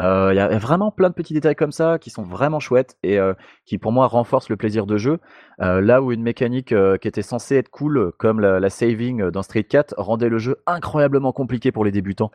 [0.00, 2.96] Euh, Il y, a vraiment plein de petits détails comme ça qui sont vraiment chouettes
[3.02, 3.34] et euh,
[3.66, 5.18] qui pour moi renforcent le plaisir de jeu.
[5.60, 9.64] Euh, là où une mécanique qui était censée être cool, comme la, saving dans Street
[9.64, 12.30] 4, rendait le jeu incroyablement compliqué pour les débutants.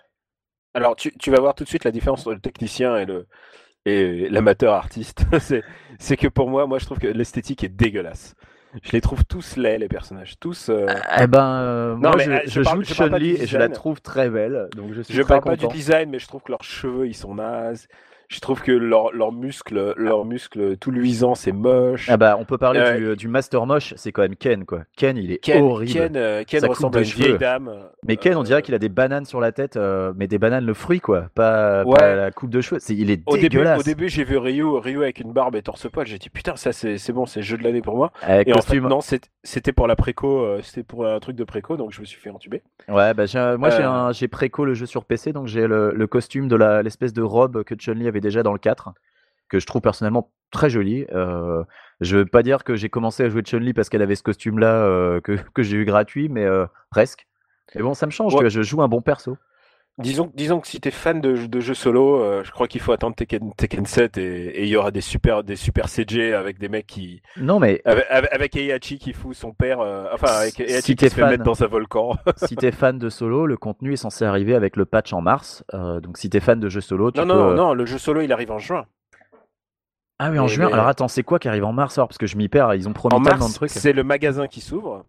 [0.74, 3.28] Alors tu, tu vas voir tout de suite la différence entre le technicien et le
[3.86, 5.26] et l'amateur artiste.
[6.00, 8.36] c'est que pour moi, moi je trouve que l'esthétique est dégueulasse.
[8.84, 10.70] Je les trouve tous laids les personnages, tous.
[10.70, 10.86] euh,
[11.20, 13.58] Eh ben, euh, Non, moi, mais, je, euh, je je parle- joue Chun-Li et je
[13.58, 16.28] la trouve très belle, donc je suis Je très parle pas du design, mais je
[16.28, 17.88] trouve que leurs cheveux ils sont nazes.
[18.28, 22.08] Je trouve que leurs leurs muscles, leurs muscles tout luisants, c'est moche.
[22.10, 24.82] Ah bah, on peut parler Euh, du, du Master Moche, c'est quand même Ken, quoi.
[24.98, 25.92] Ken, il est Ken, horrible.
[25.94, 27.72] Ken, euh, Ken coupe ressemble à une vieille dame.
[28.08, 30.38] Mais Ken, on Euh, dirait qu'il a des bananes sur la tête, euh, mais des
[30.40, 31.30] bananes le fruit, quoi.
[31.36, 31.96] Pas, Ouais.
[31.98, 32.80] pas la coupe de cheveux.
[32.90, 33.80] Il est Au début, dégueulasse.
[33.80, 36.08] au début, j'ai vu Ryu, Ryu avec une barbe et torse poil.
[36.08, 38.12] J'ai dit putain, ça c'est c'est bon, c'est le jeu de l'année pour moi.
[38.22, 39.00] Avec Et en fait, non,
[39.44, 42.20] c'était pour la préco, euh, c'était pour un truc de préco, donc je me suis
[42.20, 42.64] fait entuber.
[42.88, 43.26] Ouais, bah,
[43.58, 43.70] moi,
[44.12, 44.28] j'ai, Euh.
[44.30, 47.76] préco le jeu sur PC, donc j'ai le, le costume de l'espèce de robe que
[47.76, 48.94] Chun-Li avait déjà dans le 4,
[49.50, 51.06] que je trouve personnellement très joli.
[51.14, 51.64] Euh,
[52.02, 54.86] je veux pas dire que j'ai commencé à jouer Chun-Li parce qu'elle avait ce costume-là
[54.86, 57.28] euh, que, que j'ai eu gratuit, mais euh, presque.
[57.76, 58.40] Mais bon, ça me change, Ouais.
[58.40, 59.38] tu vois, je joue un bon perso.
[59.98, 62.92] Disons, disons que si t'es fan de, de jeux solo, euh, je crois qu'il faut
[62.92, 66.68] attendre Tekken, Tekken 7 et il y aura des super, des super CG avec des
[66.68, 67.22] mecs qui.
[67.38, 69.80] Non, mais Avec, avec- Heihachi qui fout son père.
[69.80, 71.30] euh, enfin, avec Heihachi Si qui se fait fan.
[71.30, 72.18] mettre dans un volcan.
[72.46, 75.64] si t'es fan de solo, le contenu est censé arriver avec le patch en mars.
[75.74, 77.34] Euh, donc si t'es fan de jeux solo, tu non, peux...
[77.34, 78.86] non, non, le jeu solo il arrive en juin.
[80.20, 80.68] Ah oui, en juin.
[80.68, 82.10] mais- Alors attends, c'est quoi qui arrive en mars alors?
[82.10, 83.70] Parce que je m'y perds, ils ont promis En tellement mars, de trucs.
[83.70, 85.06] c'est le magasin qui s'ouvre.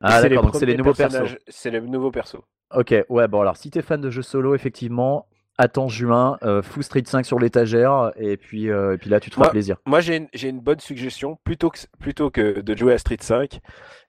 [0.00, 1.36] Ah c'est d'accord, donc c'est les nouveaux persos.
[1.48, 2.40] C'est les nouveaux persos.
[2.74, 6.82] Ok, ouais, bon alors si t'es fan de jeux solo, effectivement, attends juin, euh, fous
[6.82, 9.76] Street 5 sur l'étagère, et puis, euh, et puis là tu te feras Moi- plaisir.
[9.86, 11.38] Moi, j'ai une, une bonne suggestion.
[11.44, 13.58] Plutôt que, plutôt que de jouer à Street 5,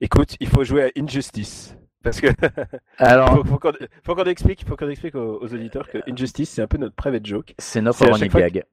[0.02, 1.76] écoute, il faut jouer à Injustice.
[2.04, 2.28] Parce que
[2.98, 3.60] Alors, faut,
[4.04, 6.96] faut qu'on explique, faut qu'on explique aux, aux auditeurs que Injustice, c'est un peu notre
[6.96, 7.54] private joke.
[7.58, 8.64] c'est notre running gag.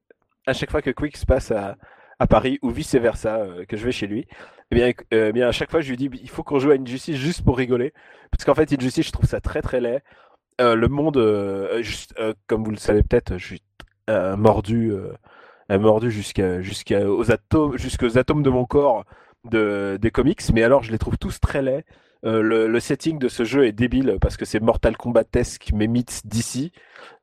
[0.46, 1.76] À chaque fois que Quick se passe à,
[2.18, 4.26] à Paris ou vice versa, que je vais chez lui,
[4.70, 6.70] eh bien, euh, eh bien, à chaque fois, je lui dis, il faut qu'on joue
[6.70, 7.92] à Injustice juste pour rigoler.
[8.30, 10.02] Parce qu'en fait, Injustice, je trouve ça très très laid.
[10.60, 13.62] Euh, le monde, euh, juste, euh, comme vous le savez peut-être, je suis
[14.10, 15.12] euh, mordu, euh,
[15.78, 17.76] mordu jusqu'à jusqu'aux atomes,
[18.16, 19.04] atomes de mon corps
[19.44, 20.42] de, des comics.
[20.54, 21.84] Mais alors, je les trouve tous très laids.
[22.24, 25.86] Euh, le, le setting de ce jeu est débile parce que c'est Mortal Kombat-esque, mais
[25.86, 26.72] mythes d'ici.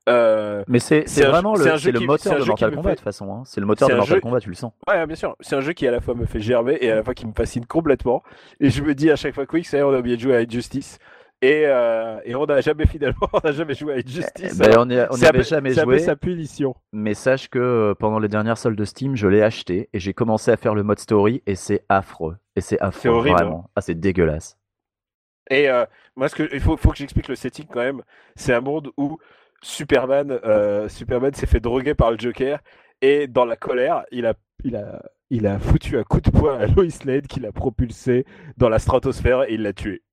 [0.09, 3.03] Euh, Mais c'est vraiment le, jeu le qui- moteur de Mortal Kombat fait- de toute
[3.05, 3.33] façon.
[3.33, 3.43] hein.
[3.45, 4.73] C'est le moteur de Mortal jeu- Kombat, tu le sens.
[4.87, 5.35] Ouais, bien sûr.
[5.39, 7.25] C'est un jeu qui à la fois me fait gerber et à la fois qui
[7.25, 8.21] me fascine complètement.
[8.59, 10.21] Et je me dis à chaque fois, Quick, ça y est, on a oublié de
[10.21, 10.99] jouer à Injustice.
[11.41, 14.57] Et, euh, et on n'a jamais finalement, on n'a jamais joué à Injustice.
[14.57, 16.73] Ben, Alors, on n'y avait jamais joué, sa punition.
[16.93, 20.13] mais sache que euh, pendant les dernières soldes de Steam, je l'ai acheté et j'ai
[20.13, 22.37] commencé à faire le mode story et c'est affreux.
[22.55, 23.43] Et c'est affreux, horrible, hein.
[23.43, 23.69] vraiment.
[23.75, 24.57] Ah, c'est dégueulasse.
[25.49, 25.85] Et euh,
[26.15, 28.01] moi, ce que, il faut, faut que j'explique le setting quand même.
[28.37, 29.17] C'est un monde où
[29.63, 32.59] Superman, euh, Superman s'est fait droguer par le Joker
[33.01, 36.59] et dans la colère, il a, il a, il a foutu un coup de poing
[36.59, 38.25] à Lois Lane qui l'a propulsé
[38.57, 40.03] dans la stratosphère et il l'a tué.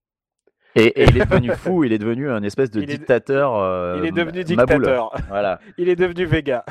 [0.76, 3.56] Et, et il est devenu fou, il est devenu un espèce de Il est- dictateur.
[3.56, 5.10] euh, il est devenu dictateur.
[5.28, 5.58] Voilà.
[5.78, 6.64] Il est devenu Vega.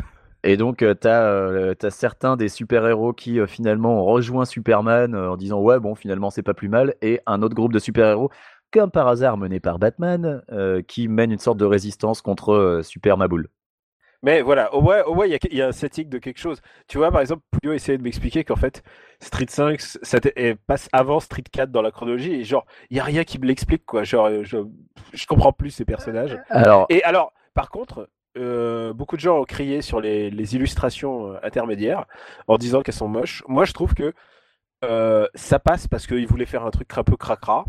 [0.45, 5.13] Et donc, euh, t'as euh, t'as certains des super-héros qui euh, finalement ont rejoint Superman
[5.13, 6.95] en disant ouais, bon, finalement, c'est pas plus mal.
[7.01, 8.29] Et un autre groupe de super-héros,
[8.71, 12.83] comme par hasard mené par Batman, euh, qui mène une sorte de résistance contre euh,
[12.83, 13.49] Super Maboule.
[14.21, 16.61] Mais voilà, au moins, il y, a- il y a un setting de quelque chose.
[16.89, 18.83] Tu vois, par exemple, Puyo essayait de m'expliquer qu'en fait,
[19.21, 20.19] Street 5 ça
[20.67, 22.33] passe avant Street 4 dans la chronologie.
[22.33, 24.03] Et genre, il y a rien qui me l'explique, quoi.
[24.03, 24.57] Genre, euh, je,
[25.13, 26.37] je comprends plus ces personnages.
[26.49, 31.33] Alors, Et alors, par contre, euh, beaucoup de gens ont crié sur les, les illustrations
[31.41, 32.05] intermédiaires
[32.47, 33.41] en disant qu'elles sont moches.
[33.47, 34.13] Moi, je trouve que
[34.83, 37.65] euh, ça passe parce qu'ils voulaient faire un truc un peu cracra.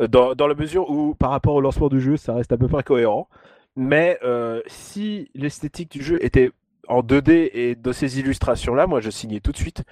[0.00, 2.56] Euh, Dans, dans la mesure où, par rapport au lancement du jeu, ça reste à
[2.56, 3.28] peu près cohérent.
[3.76, 6.50] Mais euh, si l'esthétique du jeu était
[6.88, 9.84] en 2D et de ces illustrations-là, moi je signais tout de suite.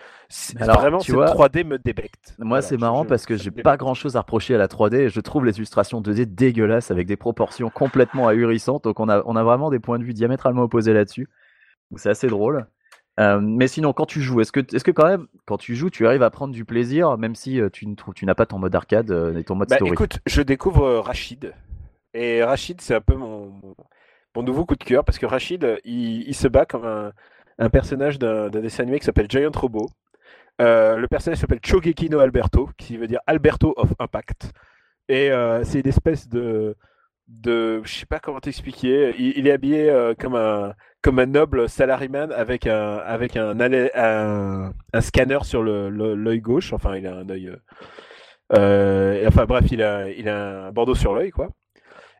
[0.59, 2.35] Alors, vraiment, tu cette vois, 3D me débecte.
[2.39, 3.79] moi, Voilà, c'est marrant je- parce que j'ai pas débecte.
[3.79, 4.97] grand chose à reprocher à la 3D.
[5.05, 8.85] et Je trouve les illustrations 2D dégueulasses avec des proportions complètement ahurissantes.
[8.85, 11.29] Donc, on a, on a vraiment des points de vue diamétralement opposés là-dessus.
[11.97, 12.67] C'est assez drôle.
[13.21, 15.91] Euh, mais sinon, quand tu joues, est-ce que, est-ce que quand même, quand tu joues,
[15.91, 18.47] tu arrives à prendre du plaisir, même si euh, tu, ne trouves- tu n'as pas
[18.47, 19.93] ton mode arcade euh, et ton mode Bah, story?
[19.93, 21.53] écoute, je découvre Rachid.
[22.15, 23.53] Et Rachid, c'est un peu mon,
[24.37, 27.13] nouveau coup de cœur parce que Rachid, il, il se bat comme un,
[27.59, 29.87] un personnage d'un d'un dessin animé qui s'appelle Giant Robot.
[30.61, 34.53] Euh, le personnage s'appelle Chogeki no Alberto, qui veut dire Alberto of Impact.
[35.09, 36.77] Et euh, c'est une espèce de,
[37.31, 39.14] de, je sais pas comment t'expliquer.
[39.19, 44.73] Il, est habillé euh, comme un, comme un noble salaryman avec un, avec un, un,
[44.93, 46.73] un scanner sur le- l'œil gauche.
[46.73, 47.49] Enfin, il a un œil.
[47.49, 47.57] euh,
[48.57, 51.49] euh, enfin bref, il a, il a un bandeau sur l'œil, quoi.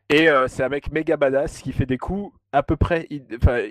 [0.09, 3.07] Et c'est un mec méga badass qui fait des coups à peu près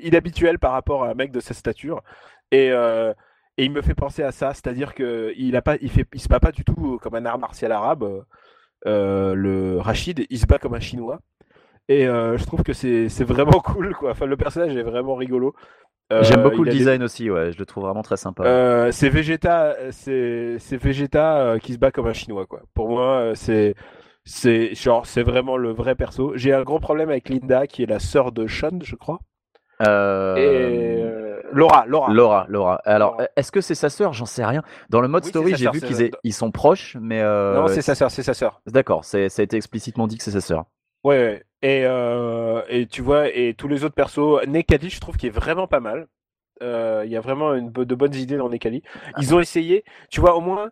[0.03, 2.03] inhabituels par rapport à un mec de sa stature.
[2.50, 6.07] Et, et il me fait penser à ça, c'est-à-dire que il a pas, il fait,
[6.14, 8.24] il se bat pas du tout comme un art martial arabe.
[8.87, 11.19] Euh, le Rachid, il se bat comme un chinois.
[11.88, 14.12] Et euh, je trouve que c'est vraiment cool, quoi.
[14.12, 15.55] Enfin, le personnage est vraiment rigolo.
[16.12, 18.45] Euh, J'aime beaucoup le des- design aussi, ouais, je le trouve vraiment très sympa.
[18.45, 22.62] euh, c'est Vegeta, c'est Vegeta qui se bat comme un chinois quoi.
[22.75, 23.75] Pour moi, c'est
[24.25, 26.33] c'est genre c'est vraiment le vrai perso.
[26.37, 29.21] J'ai un gros problème avec Linda qui est la sœur de Sean, je crois.
[29.81, 32.12] Euh, Et euh, Laura, Laura.
[32.12, 32.75] Laura, Laura.
[32.85, 33.29] Alors, Laura.
[33.37, 34.12] est-ce que c'est sa sœur?
[34.12, 34.62] J'en sais rien.
[34.88, 37.83] Dans le mode Oui, story, j'ai vu qu'ils ils sont proches, mais euh, Non, c'est
[37.83, 38.61] sa sœur, c'est sa sœur.
[38.66, 40.64] D'accord, ça a été explicitement dit que c'est sa sœur.
[41.05, 41.45] Ouais, ouais.
[41.62, 41.85] Et
[42.69, 45.81] et tu vois et tous les autres persos, Nekali, je trouve qu'il est vraiment pas
[45.81, 46.07] mal.
[46.61, 48.83] Il y a vraiment une, de bonnes idées dans Nekali.
[49.19, 50.71] Ils ont essayé, tu vois, au moins,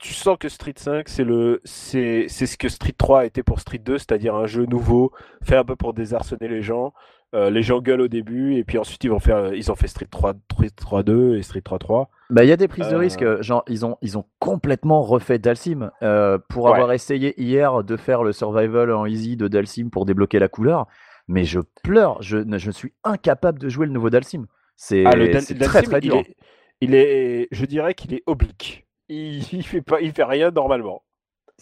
[0.00, 3.42] tu sens que Street 5, c'est le, c'est, c'est ce que Street 3 a été
[3.42, 5.12] pour Street 2, c'est-à-dire un jeu nouveau,
[5.42, 6.92] fait un peu pour désarçonner les gens.
[7.32, 9.86] Euh, les gens gueulent au début et puis ensuite ils vont faire, ils ont fait
[9.86, 10.34] Street 3,
[10.76, 12.08] 3-2 et Street 3-3.
[12.28, 14.24] Bah, il y a des prises de Euh, risque, euh, genre ils ont, ils ont
[14.40, 16.72] complètement refait Dalsim euh, pour Ouais.
[16.72, 20.86] avoir essayé hier de faire le survival en easy de Dalsim pour débloquer la couleur,
[21.28, 24.46] mais je pleure, je, je suis incapable de jouer le nouveau Dalsim.
[24.76, 26.16] C'est Ah, Dal- très très il dur.
[26.16, 26.36] est,
[26.80, 28.86] il est, je dirais qu'il est oblique.
[29.08, 31.02] Il, il fait pas, il fait rien normalement.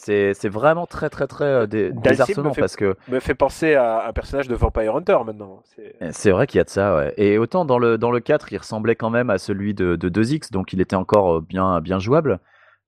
[0.01, 3.35] C'est c'est vraiment très très très euh, dé- me désarçonnant fait- parce que Me fait
[3.35, 5.63] penser à un personnage de Vampire Hunter maintenant.
[5.75, 7.15] C'est- c'est vrai qu'il y a de ça, ouais.
[7.17, 10.09] Et autant dans le, dans le 4, il ressemblait quand même à celui de, de
[10.09, 12.39] 2X, donc il était encore euh, bien, bien jouable.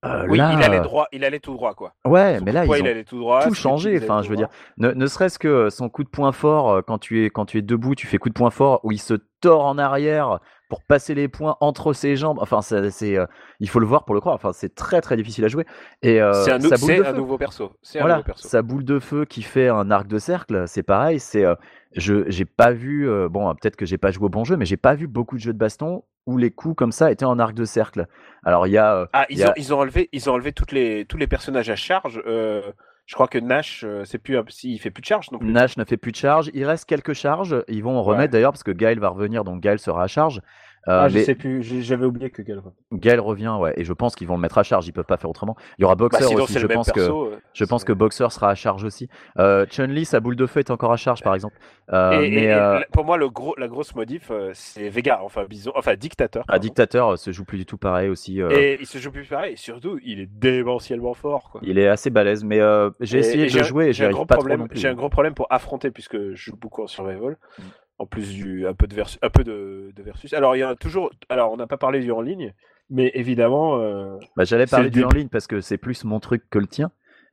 [0.04, 1.92] Euh, Oui, là, il allait euh, droit, il allait tout droit quoi.
[2.06, 3.42] Ouais, Son mais là ils il ont allait tout droit.
[3.42, 3.98] tout changé.
[4.02, 6.96] Enfin, je veux dire, ne, ne serait-ce que son coup de poing fort euh, quand
[6.98, 9.14] tu es quand tu es debout, tu fais coup de poing fort où il se
[9.42, 10.38] tord en arrière
[10.70, 12.38] pour passer les points entre ses jambes.
[12.40, 13.26] Enfin, c'est euh,
[13.58, 14.34] il faut le voir pour le croire.
[14.36, 15.66] Enfin, c'est très très difficile à jouer.
[16.00, 17.72] Et euh, C'est un, nou- nouveau perso.
[17.82, 18.48] C'est un Voilà, nouveau perso.
[18.48, 21.20] sa boule de feu qui fait un arc de cercle, c'est pareil.
[21.20, 21.56] C'est, euh,
[21.96, 24.64] je, j'ai pas vu, euh, bon, peut-être que j'ai pas joué au bon jeu, mais
[24.64, 27.38] j'ai pas vu beaucoup de jeux de baston où les coups comme ça étaient en
[27.38, 28.06] arc de cercle.
[28.44, 30.30] Alors il y a, euh, Ah, il ils, y a- ont, ils ont enlevé, ils
[30.30, 32.22] ont enlevé toutes les, tous les personnages à charge.
[32.26, 32.62] euh,
[33.06, 35.50] je crois que Nash, euh, c'est plus, il fait plus de charge non plus.
[35.50, 36.48] Nash ne fait plus de charge.
[36.54, 37.56] Il reste quelques charges.
[37.66, 38.28] Ils vont en remettre Ouais.
[38.28, 40.40] d'ailleurs parce que Gaël va revenir, donc Gaël sera à charge.
[40.88, 42.62] Euh, Ah, je mais sais plus, j'avais oublié que quel.
[42.92, 44.86] Gaël revient, ouais, et je pense qu'ils vont le mettre à charge.
[44.88, 45.54] Ils peuvent pas faire autrement.
[45.78, 46.58] Il y aura Bah, Boxer sinon, aussi.
[46.58, 47.26] Je pense perso.
[47.26, 49.08] euh, je pense que Boxer sera à charge aussi.
[49.38, 51.56] Euh, Chun-Li, sa boule de feu est encore à charge, par exemple.
[51.92, 55.44] Euh, Et, mais et euh, pour moi, le gros, la grosse modif, c'est Vega, enfin
[55.44, 56.44] Bison, enfin Dictateur.
[56.46, 56.60] pardon.
[56.62, 58.40] dictateur se joue plus du tout pareil aussi.
[58.40, 59.52] euh, Et il se joue plus pareil.
[59.52, 61.50] Et surtout, il est démentiellement fort.
[61.50, 61.60] Quoi.
[61.62, 64.24] Il est assez balèze, mais euh, j'ai essayé et de jouer et j'ai un gros
[64.24, 64.66] pas problème.
[64.72, 67.36] J'ai un gros problème pour affronter puisque je joue beaucoup en survival.
[67.58, 67.62] Mm.
[68.00, 70.32] En plus du un peu de versus, un peu de, de versus.
[70.32, 71.10] Alors il y a toujours.
[71.28, 72.54] Alors on n'a pas parlé du en ligne,
[72.88, 76.18] mais évidemment euh, Bah, J'allais parler le du en ligne parce que c'est plus mon
[76.18, 76.90] truc que le tien.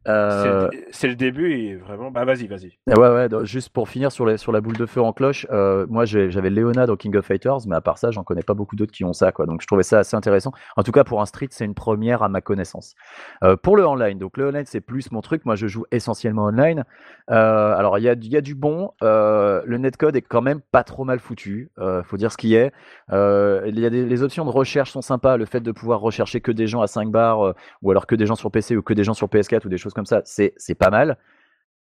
[0.07, 2.11] C'est Euh, le, c'est le début et vraiment.
[2.11, 2.77] Bah vas-y, vas-y.
[2.89, 5.11] Ah Ouais, ouais, donc, juste pour finir sur, les, sur la boule de feu en
[5.11, 8.41] cloche, euh, moi j'avais Léona dans King of Fighters, mais à part ça, j'en connais
[8.41, 9.45] pas beaucoup d'autres qui ont ça, quoi.
[9.45, 10.53] Donc je trouvais ça assez intéressant.
[10.77, 12.95] En tout cas, pour un street, c'est une première à ma connaissance.
[13.43, 15.43] Euh, pour le online, donc le online, c'est plus mon truc.
[15.45, 16.85] Moi, je joue essentiellement online.
[17.27, 18.91] Alors, il y a, il y a du bon.
[19.01, 21.69] Le netcode est quand même pas trop mal foutu.
[22.03, 22.71] Faut dire ce qui est.
[23.11, 25.35] Il y a des, les options de recherche sont sympas.
[25.35, 28.25] Le fait de pouvoir rechercher que des gens à 5 bars, ou alors que des
[28.25, 30.53] gens sur PC ou que des gens sur PS4 ou des choses comme ça, c'est
[30.77, 31.17] pas mal.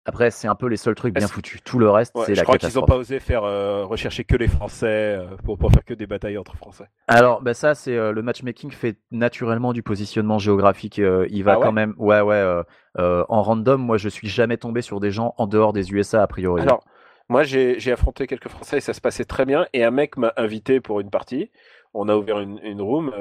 [0.07, 1.61] Après, c'est un peu les seuls trucs bien foutus.
[1.63, 2.89] Tout le reste, Ouais, c'est je la crois qu'ils n'ont catastrophe.
[2.89, 4.87] pas osé faire euh, rechercher que les Français
[5.19, 6.87] euh, pour, pour faire que des batailles entre Français.
[7.07, 10.99] Alors, bah ça, c'est euh, le matchmaking fait naturellement du positionnement géographique.
[10.99, 12.63] euh, il va Ah ouais quand même, ouais, ouais,
[12.99, 13.81] en random.
[13.83, 16.63] Moi, je suis jamais tombé sur des gens en dehors des USA a priori.
[16.63, 16.83] Alors,
[17.29, 19.67] moi, j'ai j'ai affronté quelques Français et ça se passait très bien.
[19.75, 21.51] Et un mec m'a invité pour une partie.
[21.93, 23.13] On a ouvert une, une room.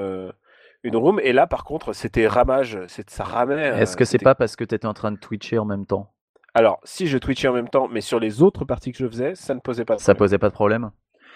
[0.83, 1.19] Une room.
[1.23, 2.79] Et là, par contre, c'était ramage.
[2.87, 3.55] c'est- Ça ramait.
[3.79, 5.85] Est-ce euh, que c'est pas parce que tu étais en train de twitcher en même
[5.85, 6.11] temps?
[6.53, 9.35] Alors, si je twitchais en même temps, mais sur les autres parties que je faisais,
[9.35, 10.17] ça ne posait pas de Ça problème.
[10.19, 10.91] posait pas de problème?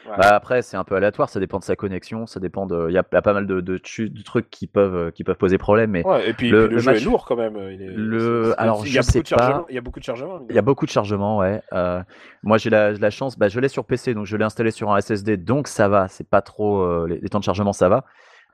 [0.06, 0.18] Ouais.
[0.18, 1.30] Bah après, c'est un peu aléatoire.
[1.30, 2.26] Ça dépend de sa connexion.
[2.26, 2.88] Ça dépend de.
[2.90, 3.78] Il y, a il y a pas mal de, de,
[4.26, 5.92] trucs qui peuvent, euh, qui peuvent poser problème.
[5.92, 7.56] Mais Ouais, et puis le- puis le, le jeu match- est lourd quand même.
[7.72, 9.60] Il est, Le- alors, il y a sais beaucoup de chargement.
[9.62, 9.66] pas.
[9.70, 10.40] Il y a beaucoup de chargement.
[10.50, 11.62] Il y a beaucoup de chargement, ouais.
[11.72, 12.02] Euh,
[12.42, 14.92] moi, j'ai la, la chance, bah, je l'ai sur PC, donc je l'ai installé sur
[14.92, 16.10] un SSD, donc ça va.
[16.10, 18.04] C'est pas trop euh, les, les temps de chargement, ça va.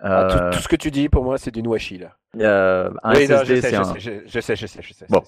[0.01, 2.15] Ah, tout, Euh, tout ce que tu dis, pour moi, c'est du Noachi, là.
[2.39, 3.83] euh, un Oui, SSD, sais, c'est je un.
[3.83, 5.05] sais, je, je sais, je sais, je sais.
[5.09, 5.21] Bon.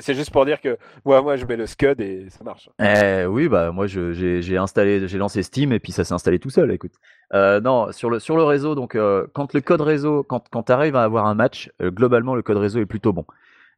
[0.00, 2.68] c'est- juste pour dire que moi, moi, je mets le SCUD et ça marche.
[2.82, 6.50] Eh oui, bah moi j'ai installé, j'ai lancé Steam et puis ça s'est installé tout
[6.50, 6.70] seul.
[6.72, 6.92] Écoute,
[7.34, 10.64] Euh, non sur le sur le réseau, donc euh, quand le code réseo, quand quand
[10.64, 13.24] t'arrives à avoir un match, globalement le code réseau est plutôt bon.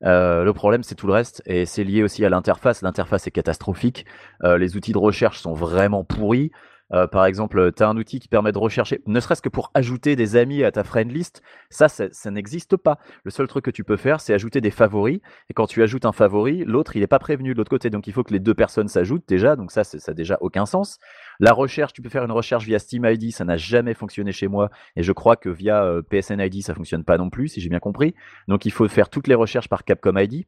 [0.05, 2.83] Euh, le problème c'est tout le reste et c'est lié aussi à l'interface.
[2.83, 4.05] L'interface est catastrophique.
[4.45, 6.51] Euh, les outils de recherche sont vraiment pourris.
[6.93, 9.71] Euh, par exemple, tu as un outil qui permet de rechercher, ne serait-ce que pour
[9.75, 12.99] ajouter des amis à ta friend list, ça, ça, n'existe pas.
[13.25, 15.21] Le seul truc que tu peux faire, c'est ajouter des favoris.
[15.51, 17.91] Et quand tu ajoutes un favori, l'autre, il n'est pas prévenu de l'autre côté.
[17.91, 19.57] Donc, il faut que les deux personnes s'ajoutent déjà.
[19.57, 20.99] Donc, ça, ça n'a déjà aucun sens.
[21.41, 23.33] La recherche, tu peux faire une recherche via Steam ID.
[23.33, 24.71] Ça n'a jamais fonctionné chez moi.
[24.97, 27.69] Et je crois que via euh, PSN ID, ça fonctionne pas non plus, si j'ai
[27.69, 28.15] bien compris.
[28.49, 30.47] Donc, il faut faire toutes les recherches par Capcom ID.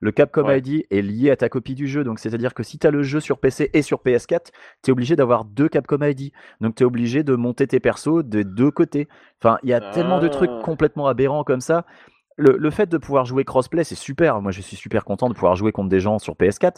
[0.00, 0.58] Le Capcom Ouais.
[0.60, 3.02] ID est lié à ta copie du jeu, donc c'est-à-dire que si tu as le
[3.02, 4.50] jeu sur PC et sur PS4,
[4.82, 6.32] tu es obligé d'avoir deux Capcom ID.
[6.60, 9.08] Donc tu es obligé de monter tes persos de deux côtés.
[9.42, 10.62] Enfin, il y a tellement de trucs Ah.
[10.64, 11.84] complètement aberrants comme ça.
[12.38, 14.42] Le, le fait de pouvoir jouer crossplay, c'est super.
[14.42, 16.74] Moi, je suis super content de pouvoir jouer contre des gens sur PS4.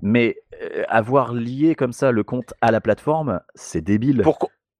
[0.00, 4.22] Mais euh, avoir lié comme ça le compte à la plateforme, c'est débile.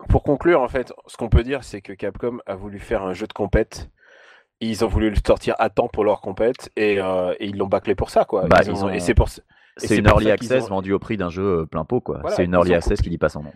[0.09, 3.13] Pour conclure, en fait, ce qu'on peut dire, c'est que Capcom a voulu faire un
[3.13, 3.91] jeu de compète.
[4.65, 7.67] Ils ont voulu le sortir à temps pour leur compète et, euh, et ils l'ont
[7.67, 8.47] bâclé pour ça, quoi.
[8.47, 10.99] Bah, Ils ils ont- ont- Et c'est pour C'est une early access ont- vendue au
[10.99, 12.19] prix d'un jeu euh, plein pot, quoi.
[12.21, 13.03] Voilà, c'est une early access copié.
[13.05, 13.53] qui dit pas son nom.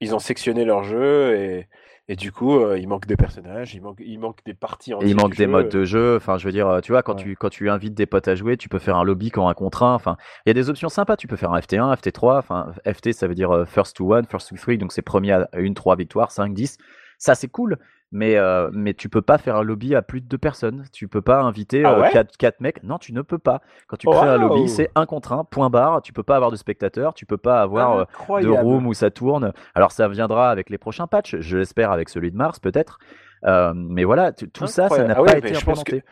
[0.00, 1.68] ils ont sectionné leur jeu et,
[2.08, 5.08] et du coup, euh, il manque des personnages, il manque, il manque des parties entières.
[5.08, 5.50] il manque du des jeu.
[5.50, 6.16] modes de jeu.
[6.16, 7.22] Enfin, je veux dire, tu vois, quand, Ouais.
[7.22, 9.54] tu, quand tu invites des potes à jouer, tu peux faire un lobby quand un
[9.54, 9.94] contre un.
[9.94, 11.16] Enfin, il y a des options sympas.
[11.16, 12.36] Tu peux faire un FT1, FT3.
[12.36, 14.76] Enfin, FT, ça veut dire first to one, first to three.
[14.76, 16.76] Donc, c'est premier à une, trois victoires, 5, 10.
[17.16, 17.78] Ça, c'est cool.
[18.16, 20.84] Mais, euh, mais tu peux pas faire un lobby à plus de deux personnes.
[20.92, 22.80] Tu peux pas inviter Ah euh, quatre, quatre mecs.
[22.84, 23.60] Non, tu ne peux pas.
[23.88, 26.00] Quand tu crées un lobby, c'est un contre un, point barre.
[26.00, 27.14] Tu peux pas avoir de spectateurs.
[27.14, 29.52] Tu peux pas avoir euh, de room où ça tourne.
[29.74, 33.00] Alors ça viendra avec les prochains patchs, je l'espère avec celui de mars peut-être.
[33.46, 36.04] Euh, mais voilà, tout ça, ça n'a Ah pas mais été que- implémenté.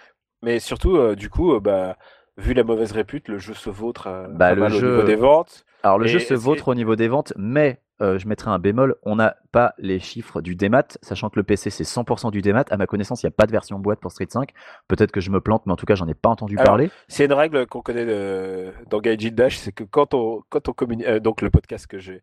[0.42, 1.96] Mais surtout, du coup, bah,
[2.36, 5.64] vu la mauvaise répute, le jeu se vautre Bah, le au niveau des ventes.
[5.84, 8.58] Alors le Et jeu se vautre au niveau des ventes, mais euh, je mettrai un
[8.58, 12.42] bémol, on n'a pas les chiffres du démat, sachant que le PC c'est 100% du
[12.42, 12.64] démat.
[12.70, 14.50] À ma connaissance, il n'y a pas de version boîte pour Street 5.
[14.88, 16.90] Peut-être que je me plante, mais en tout cas, j'en ai pas entendu Alors, parler.
[17.08, 20.72] C'est une règle qu'on connaît de- dans Gaijin Dash, c'est que quand on, quand on
[20.72, 22.20] communique, euh, donc le podcast que j'ai,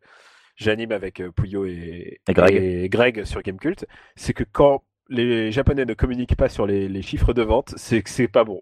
[0.56, 2.54] j'anime avec euh, Pouillot et, Et Greg.
[2.54, 7.02] et Greg sur Gamecult, c'est que quand les Japonais ne communiquent pas sur les, les
[7.02, 8.60] chiffres de vente, c'est que c'est pas bon.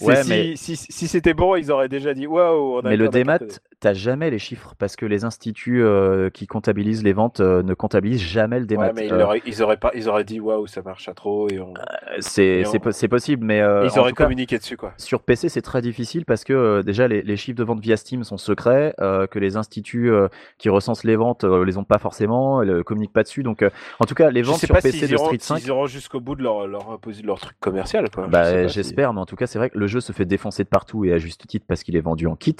[0.00, 2.80] Ouais, si, mais- si, si c'était bon, ils auraient déjà dit waouh.
[2.82, 3.38] Mais le démat,
[3.78, 7.74] t'as jamais les chiffres parce que les instituts euh, qui comptabilisent les ventes euh, ne
[7.74, 8.86] comptabilisent jamais le démat.
[8.86, 11.14] Ouais, mais ils, Euh, auraient, ils auraient pas, ils auraient dit waouh, ça marche à
[11.14, 11.74] trop et on-
[12.20, 14.92] c'est on- possible, mais ils en auraient cas, communiqué dessus quoi.
[14.96, 18.24] Sur PC, c'est très difficile parce que déjà les, les chiffres de vente via Steam
[18.24, 20.10] sont secrets, que les instituts
[20.58, 23.42] qui recensent les ventes les ont pas forcément, ne communiquent pas dessus.
[23.42, 23.64] Donc,
[24.00, 26.34] en tout cas, les ventes sur PC de iront, Street 5, s'ils iront jusqu'au bout
[26.34, 29.70] de leur, leur, de leur truc commercial bah, j'espère, mais en tout cas, c'est vrai
[29.70, 32.00] que le jeu se fait défoncer de partout et à juste titre parce qu'il est
[32.00, 32.56] vendu en kit.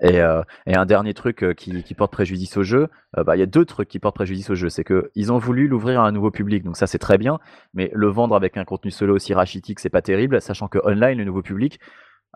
[0.00, 3.36] Et, euh, et un dernier truc euh, qui, qui porte préjudice au jeu, euh, bah,
[3.36, 4.68] il y a deux trucs qui portent préjudice au jeu.
[4.68, 7.38] C'est que ils ont voulu l'ouvrir à un nouveau public, donc ça c'est très bien,
[7.72, 11.18] mais le vendre avec un contenu solo aussi rachitique, c'est pas terrible, sachant que online,
[11.18, 11.80] le nouveau public,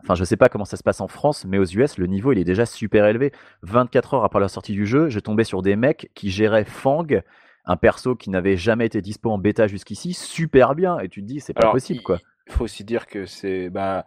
[0.03, 2.33] Enfin, je sais pas comment ça se passe en France, mais aux US, le niveau
[2.33, 3.31] il est déjà super élevé.
[3.63, 7.07] 24 heures après la sortie du jeu, je tombais sur des mecs qui géraient Fang,
[7.67, 10.99] un perso qui n'avait jamais été dispo en bêta jusqu'ici, super bien.
[10.99, 12.19] Et tu te dis, c'est pas Alors, possible quoi.
[12.49, 14.05] Il faut aussi dire que c'est bah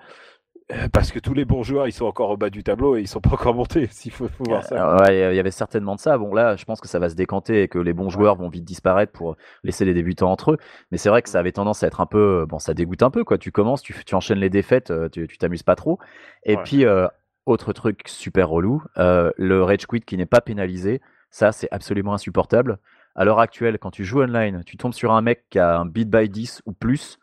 [0.71, 3.01] euh, parce que tous les bons joueurs ils sont encore au bas du tableau et
[3.01, 3.87] ils sont pas encore montés.
[3.91, 4.95] S'il faut, faut voir ça.
[4.95, 6.17] Euh, ouais, il y avait certainement de ça.
[6.17, 8.49] Bon, là, je pense que ça va se décanter et que les bons joueurs vont
[8.49, 10.57] vite disparaître pour laisser les débutants entre eux.
[10.91, 12.45] Mais c'est vrai que ça avait tendance à être un peu.
[12.49, 13.37] Bon, ça dégoûte un peu, quoi.
[13.37, 15.99] Tu commences, tu, tu enchaînes les défaites, euh, tu tu t'amuses pas trop.
[16.43, 16.63] Et Ouais.
[16.63, 17.07] puis, euh,
[17.45, 20.99] autre truc super relou, euh, le rage quit qui n'est pas pénalisé.
[21.29, 22.79] Ça, c'est absolument insupportable.
[23.13, 25.85] À l'heure actuelle, quand tu joues online, tu tombes sur un mec qui a un
[25.85, 27.19] beat by 10 ou plus.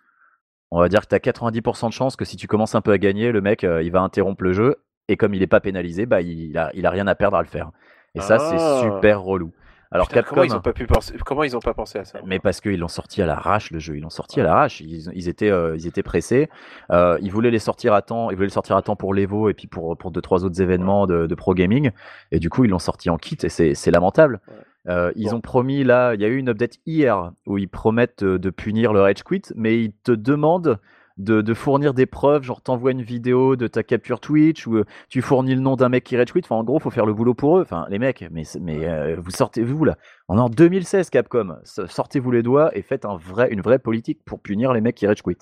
[0.75, 2.93] On va dire que tu as 90% de chance que si tu commences un peu
[2.93, 4.77] à gagner, le mec, euh, il va interrompre le jeu.
[5.09, 7.43] Et comme il n'est pas pénalisé, bah, il, a, il a rien à perdre à
[7.43, 7.71] le faire.
[8.15, 8.79] Et ça, Ah.
[8.81, 9.53] c'est super relou.
[9.93, 12.05] Alors Putain, Capcom, comment ils ont pas pu penser Comment ils ont pas pensé à
[12.05, 14.81] ça mais parce qu'ils l'ont sorti à l'arrache le jeu, ils l'ont sorti à l'arrache.
[14.81, 16.49] Ils, ils étaient, euh, ils étaient pressés.
[16.91, 18.31] Euh, ils voulaient les sortir à temps.
[18.31, 20.61] Ils voulaient le sortir à temps pour l'Evo et puis pour pour deux trois autres
[20.61, 21.91] événements de, de pro gaming.
[22.31, 24.41] Et du coup, ils l'ont sorti en kit et c'est lamentable.
[24.49, 24.55] Ouais.
[24.89, 25.37] Euh, ils Bon.
[25.37, 28.93] ont promis là, il y a eu une update hier où ils promettent de punir
[28.93, 30.79] le rage quit, mais ils te demandent
[31.19, 34.85] de, de fournir des preuves, genre t'envoies une vidéo de ta capture Twitch ou euh,
[35.09, 36.41] tu fournis le nom d'un mec qui quit.
[36.45, 37.63] Enfin, en gros, faut faire le boulot pour eux.
[37.63, 39.97] Enfin, les mecs, mais mais euh, vous sortez vous là.
[40.29, 41.57] On est en 2016, Capcom.
[41.65, 45.07] Sortez-vous les doigts et faites un vrai, une vraie politique pour punir les mecs qui
[45.07, 45.37] quit.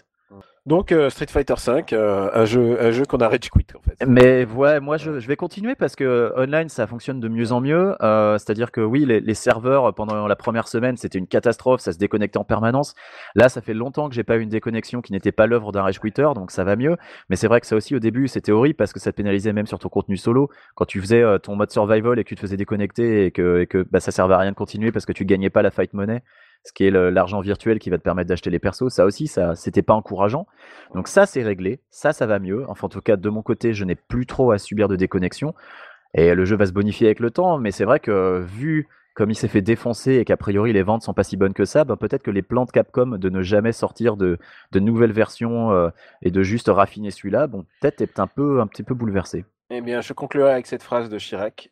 [0.67, 3.81] Donc euh, Street Fighter V, euh, un jeu, un jeu qu'on a rage quit en
[3.81, 4.07] fait.
[4.07, 7.63] Mais ouais, moi je, vais continuer parce que euh, online ça fonctionne de mieux en
[7.63, 7.95] mieux.
[7.99, 12.39] C'est-à-dire que oui, les, serveurs pendant la première semaine c'était une catastrophe, ça se déconnectait
[12.39, 12.95] en permanence.
[13.35, 15.81] Là, ça fait longtemps que j'ai pas eu une déconnexion qui n'était pas l'œuvre d'un
[15.81, 16.99] rage quitter, donc ça va mieux.
[17.31, 19.55] Mais c'est vrai que ça aussi au début c'était horrible parce que ça te pénalisait
[19.55, 20.51] même sur ton contenu solo.
[20.75, 23.67] Quand tu faisais ton mode survival et que tu te faisais déconnecter et que, et
[23.67, 25.95] que bah, ça servait à rien de continuer parce que tu gagnais pas la fight
[25.95, 26.23] money,
[26.65, 29.55] ce qui est l'argent virtuel qui va te permettre d'acheter les persos, ça aussi ça
[29.55, 30.47] c'était pas encourageant.
[30.95, 31.81] Donc ça, c'est réglé.
[31.91, 32.65] Ça, ça va mieux.
[32.69, 35.55] Enfin, en tout cas, de mon côté, je n'ai plus trop à subir de déconnexion.
[36.15, 37.59] Et le jeu va se bonifier avec le temps.
[37.59, 41.03] Mais c'est vrai que vu comme il s'est fait défoncer et qu'a priori les ventes
[41.03, 43.43] sont pas si bonnes que ça, ben peut-être que les plans de Capcom de ne
[43.43, 44.39] jamais sortir de,
[44.73, 45.91] de nouvelles versions euh,
[46.23, 49.45] et de juste raffiner celui-là, bon, peut-être est un peu un petit peu bouleversé.
[49.71, 51.71] Eh bien, je conclurai avec cette phrase de Chirac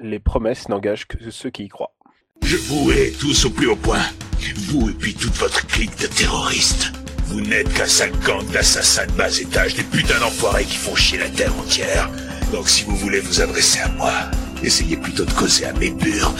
[0.00, 1.94] les promesses n'engagent que ceux qui y croient.
[2.42, 4.00] Je vous hais tous au plus haut point.
[4.68, 6.92] Vous et puis toute votre clique de terroristes.
[7.26, 11.18] Vous n'êtes qu'un sale gang d'assassins de bas étage, des putains d'enfoirés qui font chier
[11.18, 12.10] la terre entière.
[12.52, 14.12] Donc si vous voulez vous adresser à moi,
[14.62, 16.34] essayez plutôt de causer à mes burnes.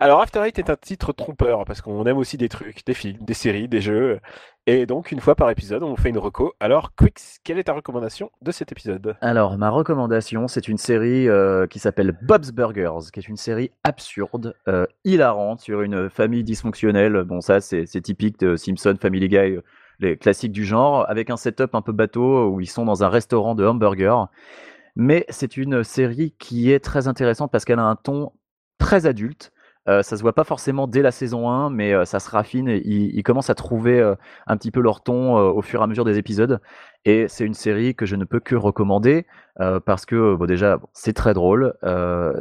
[0.00, 3.18] Alors, After Eight est un titre trompeur parce qu'on aime aussi des trucs, des films,
[3.20, 4.20] des séries, des jeux.
[4.66, 6.52] Et donc, une fois par épisode, on fait une reco.
[6.60, 9.16] Alors, Quix, quelle est ta recommandation de cet épisode?
[9.20, 13.72] Alors, ma recommandation, c'est une série euh, qui s'appelle Bob's Burgers, qui est une série
[13.82, 17.24] absurde, euh, hilarante sur une famille dysfonctionnelle.
[17.24, 19.64] Bon, ça, c'est c'est typique de Simpson, Family Guy, euh,
[19.98, 23.08] les classiques du genre, avec un setup un peu bateau où ils sont dans un
[23.08, 24.26] restaurant de hamburgers.
[24.94, 28.30] Mais c'est une série qui est très intéressante parce qu'elle a un ton
[28.78, 29.52] très adulte.
[29.88, 32.68] Euh, ça se voit pas forcément dès la saison 1, mais euh, ça se raffine.
[32.68, 34.14] Et ils, commencent à trouver euh,
[34.46, 36.60] un petit peu leur ton au fur et à mesure des épisodes.
[37.04, 39.26] Et c'est une série que je ne peux que recommander
[39.86, 41.74] parce que déjà c'est très drôle.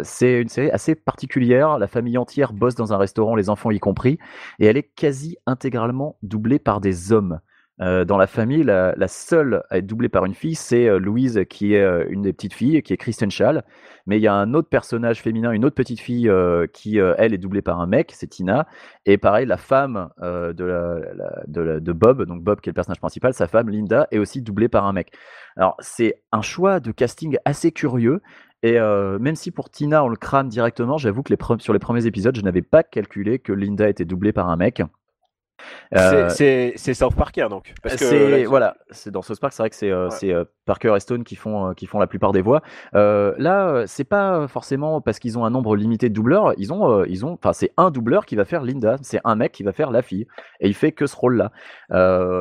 [0.03, 1.77] C'est une série assez particulière.
[1.77, 4.17] La famille entière bosse dans un restaurant, les enfants y compris,
[4.59, 7.39] et elle est quasi intégralement doublée par des hommes.
[7.80, 11.43] Euh, dans la famille, la, seule à être doublée par une fille, c'est euh, Louise,
[11.47, 13.63] qui est euh, une des petites filles, qui est Kristen Schall.
[14.07, 16.32] Mais il y a un autre personnage féminin, une autre petite fille,
[16.71, 18.65] qui, elle, est doublée par un mec, c'est Tina.
[19.05, 23.67] Et pareil, la femme de, Bob, donc Bob qui est le personnage principal, sa femme
[23.69, 25.11] Linda, est aussi doublée par un mec.
[25.57, 28.21] Alors, c'est un choix de casting assez curieux.
[28.63, 32.36] Et même si pour Tina, on le crame directement, j'avoue que sur les premiers épisodes,
[32.38, 34.82] je n'avais pas calculé que Linda était doublée par un mec.
[35.95, 37.73] Euh, C'est- South Parker donc.
[37.83, 38.05] Parce que
[38.43, 40.33] là, voilà, c'est dans South Park, c'est vrai que c'est euh, Ouais.
[40.33, 42.61] euh, Parker et Stone qui font qui font la plupart des voix.
[42.93, 47.25] Là, c'est pas forcément parce qu'ils ont un nombre limité de doubleurs, ils ont ils
[47.25, 49.91] ont enfin c'est un doubleur qui va faire Linda, c'est un mec qui va faire
[49.91, 50.27] la fille
[50.59, 51.51] et il fait que ce rôle-là.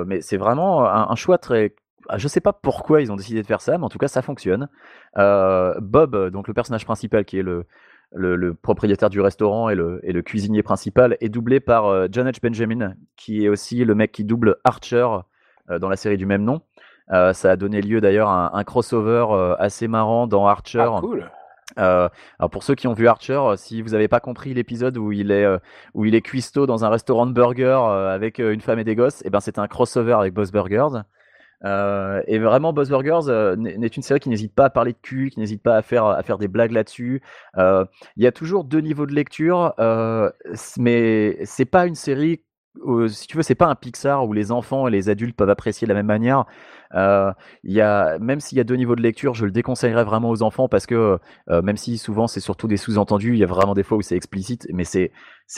[0.06, 1.74] Mais c'est vraiment un, un choix très
[2.08, 4.06] ah, je sais pas pourquoi ils ont décidé de faire ça, mais en tout cas
[4.06, 4.68] ça fonctionne.
[5.18, 7.64] Euh, Bob, donc le personnage principal qui est le
[8.12, 12.06] le, le propriétaire du restaurant et le, et le cuisinier principal est doublé par euh,
[12.10, 12.40] John H.
[12.42, 15.06] Benjamin, qui est aussi le mec qui double Archer
[15.70, 16.62] euh, dans la série du même nom.
[17.12, 20.80] Euh, ça a donné lieu d'ailleurs à un, un crossover euh, assez marrant dans Archer.
[20.80, 21.30] Ah, cool.
[21.78, 25.12] Euh, alors pour ceux qui ont vu Archer, si vous n'avez pas compris l'épisode où
[25.12, 25.58] il est euh,
[25.94, 28.94] où il est cuistot dans un restaurant de burgers euh, avec une femme et des
[28.94, 31.02] gosses, et ben c'est un crossover avec Boss Burgers.
[31.64, 34.98] Euh, et vraiment, Buzz Burgers euh, n'est une série qui n'hésite pas à parler de
[35.00, 37.22] cul, qui n'hésite pas à faire, à faire des blagues là-dessus.
[37.56, 37.84] Euh,
[38.16, 40.30] Il y a toujours deux niveaux de lecture, euh,
[40.78, 42.42] mais c'est pas une série,
[43.08, 45.86] si tu veux, c'est pas un Pixar où les enfants et les adultes peuvent apprécier
[45.86, 46.44] de la même manière.
[46.94, 50.42] Y a, même s'il y a deux niveaux de lecture, je le déconseillerais vraiment aux
[50.42, 53.82] enfants parce que même si souvent c'est surtout des sous-entendus, il y a vraiment des
[53.82, 55.10] fois où c'est explicite, mais c'est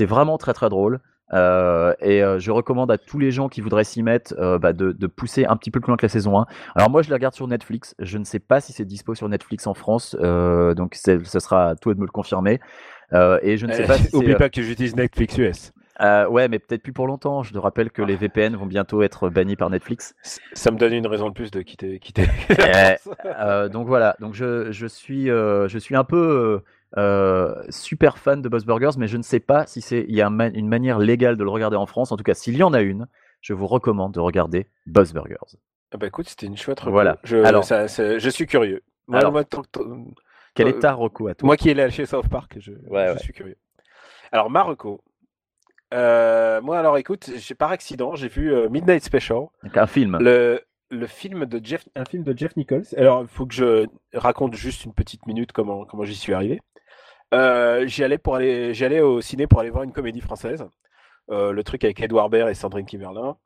[0.06, 1.00] vraiment très très drôle.
[1.32, 4.72] Euh, et euh, je recommande à tous les gens qui voudraient s'y mettre euh, bah,
[4.72, 6.46] de, de pousser un petit peu plus loin que la saison 1.
[6.74, 9.28] Alors moi je la regarde sur Netflix, je ne sais pas si c'est dispo sur
[9.28, 12.60] Netflix en France, donc ce sera à toi de me le confirmer.
[13.12, 15.72] Et je ne sais pas si Oublie pas que j'utilise Netflix US.
[16.00, 19.28] Ouais mais peut-être plus pour longtemps, je te rappelle que les VPN vont bientôt être
[19.28, 20.14] bannis par Netflix.
[20.52, 21.98] Ça me donne une raison de plus de quitter.
[21.98, 22.26] quitter.
[22.50, 26.62] Eh, donc voilà, donc je, je suis je suis un peu
[26.96, 30.22] euh, super fan de Buzz Burgers, mais je ne sais pas si c'est il y
[30.22, 32.12] a un ma- une manière légale de le regarder en France.
[32.12, 33.06] En tout cas, s'il y en a une,
[33.40, 35.36] je vous recommande de regarder Buzz Burgers.
[35.92, 36.92] Ah bah écoute, c'était une chouette reco.
[36.92, 37.18] Voilà.
[37.24, 38.82] Je, Alors- ça- je suis curieux.
[39.06, 39.44] Moi, Alors- moi,
[40.54, 41.46] Quel Euh, est ta reco à toi?
[41.46, 43.18] moi qui est là chez South Park, je, Ouais, je ouais.
[43.18, 43.56] suis curieux.
[44.32, 45.02] Alors, Marocco.
[45.94, 50.18] Euh, moi, alors écoute, par accident, j'ai vu euh, Midnight Special, Donc, Un film.
[50.20, 50.60] le,
[50.90, 52.84] le film de Jeff, un film de Jeff Nichols.
[52.96, 56.60] Alors, il faut que je raconte juste une petite minute comment, comment j'y suis arrivé.
[57.34, 60.64] Euh, j'y allais pour aller, j'y allais au ciné pour aller voir une comédie française.
[61.30, 63.36] Euh, le truc avec Edouard Baird et Sandrine Kiberlin.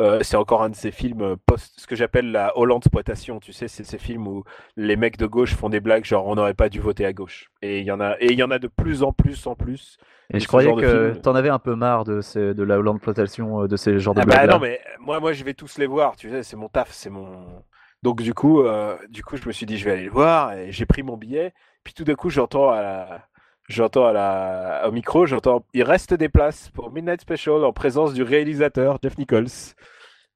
[0.00, 3.40] Euh, c'est encore un de ces films post, ce que j'appelle la Hollande exploitation.
[3.40, 4.42] Tu sais, c'est ces films où
[4.76, 7.50] les mecs de gauche font des blagues genre on n'aurait pas dû voter à gauche.
[7.60, 9.54] Et il y en a, et il y en a de plus en plus en
[9.54, 9.98] plus.
[10.32, 13.66] Et je croyais que t'en avais un peu marre de, ces- de la Hollande exploitation
[13.66, 14.50] de ces genres de Ah bah blagues.
[14.50, 16.16] non mais moi moi je vais tous les voir.
[16.16, 17.62] Tu sais, c'est mon taf, c'est mon.
[18.02, 20.54] Donc du coup, euh, du coup, je me suis dit je vais aller le voir
[20.54, 21.52] et j'ai pris mon billet.
[21.84, 23.26] Puis tout d'un coup, j'entends à la,
[23.68, 28.14] j'entends à la, au micro, j'entends il reste des places pour Midnight Special en présence
[28.14, 29.46] du réalisateur Jeff Nichols.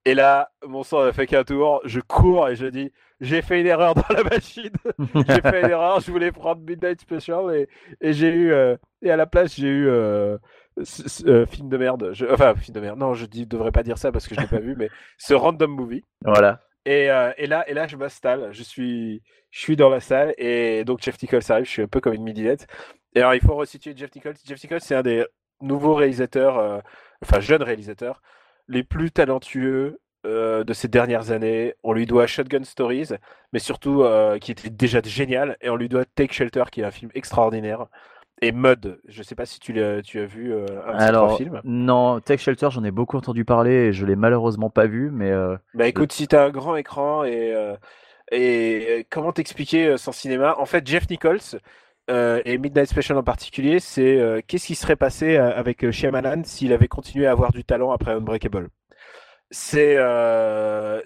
[0.04, 1.80] Et là, mon sang a fait qu'un tour.
[1.84, 4.70] Je cours et je dis j'ai fait une erreur dans la machine.
[5.14, 6.00] j'ai fait une erreur.
[6.00, 7.68] Je voulais prendre Midnight Special et,
[8.00, 10.38] et j'ai eu euh, et à la place j'ai eu euh,
[10.84, 12.10] ce- ce- euh, film de merde.
[12.12, 12.98] Je- enfin film de merde.
[12.98, 15.34] Non, je dis, devrais pas dire ça parce que je l'ai pas vu, mais ce
[15.34, 16.04] random movie.
[16.24, 16.60] Voilà.
[16.86, 18.52] Et, euh, et là, je m'installe.
[18.52, 21.66] Je suis, je suis dans la salle et donc Jeff Nichols arrive.
[21.66, 22.66] Je suis un peu comme une midinette.
[23.14, 24.36] Et alors, il faut resituer Jeff Nichols.
[24.44, 25.26] Jeff Nichols, c'est un des
[25.60, 26.78] nouveaux réalisateurs, euh,
[27.22, 28.22] enfin jeunes réalisateurs,
[28.68, 31.74] les plus talentueux euh, de ces dernières années.
[31.82, 33.08] On lui doit Shotgun Stories,
[33.52, 34.04] mais surtout
[34.40, 35.56] qui était déjà génial.
[35.60, 37.86] Et on lui doit Take Shelter, qui est un film extraordinaire.
[38.40, 41.12] Et Mud, je sais pas si tu l'as, tu as vu euh, un de ces
[41.12, 41.62] trois Alors, films.
[41.64, 45.30] non, Tech Shelter, j'en ai beaucoup entendu parler et je l'ai malheureusement pas vu, mais
[45.30, 47.76] euh, Bah écoute, si t'as un grand écran et, euh,
[48.32, 50.56] et euh, comment t'expliquer son cinéma?
[50.58, 51.40] En fait, Jeff Nichols
[52.08, 57.26] et Midnight Special en particulier, c'est qu'est-ce qui serait passé avec Shyamalan s'il avait continué
[57.26, 58.70] à avoir du talent après Unbreakable?
[59.50, 61.00] C'est euh,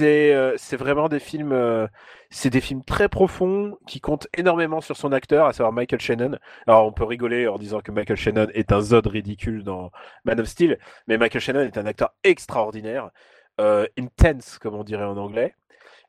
[0.00, 1.88] euh, c'est vraiment des films euh,
[2.30, 6.38] c'est des films très profonds qui comptent énormément sur son acteur, à savoir Michael Shannon.
[6.66, 9.90] Alors on peut rigoler en disant que Michael Shannon est un zod ridicule dans
[10.24, 10.78] Man of Steel,
[11.08, 13.10] mais Michael Shannon est un acteur extraordinaire,
[13.58, 15.54] intense comme on dirait en anglais.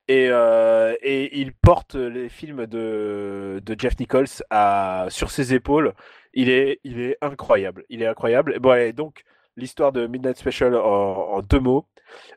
[0.08, 5.94] Et, et il porte les films de, de Jeff Nichols à, sur ses épaules.
[6.34, 7.86] Il est, il est incroyable.
[7.90, 8.60] Il est incroyable.
[8.60, 9.24] Bon, et donc,
[9.58, 11.88] l'histoire de Midnight Special en, deux mots.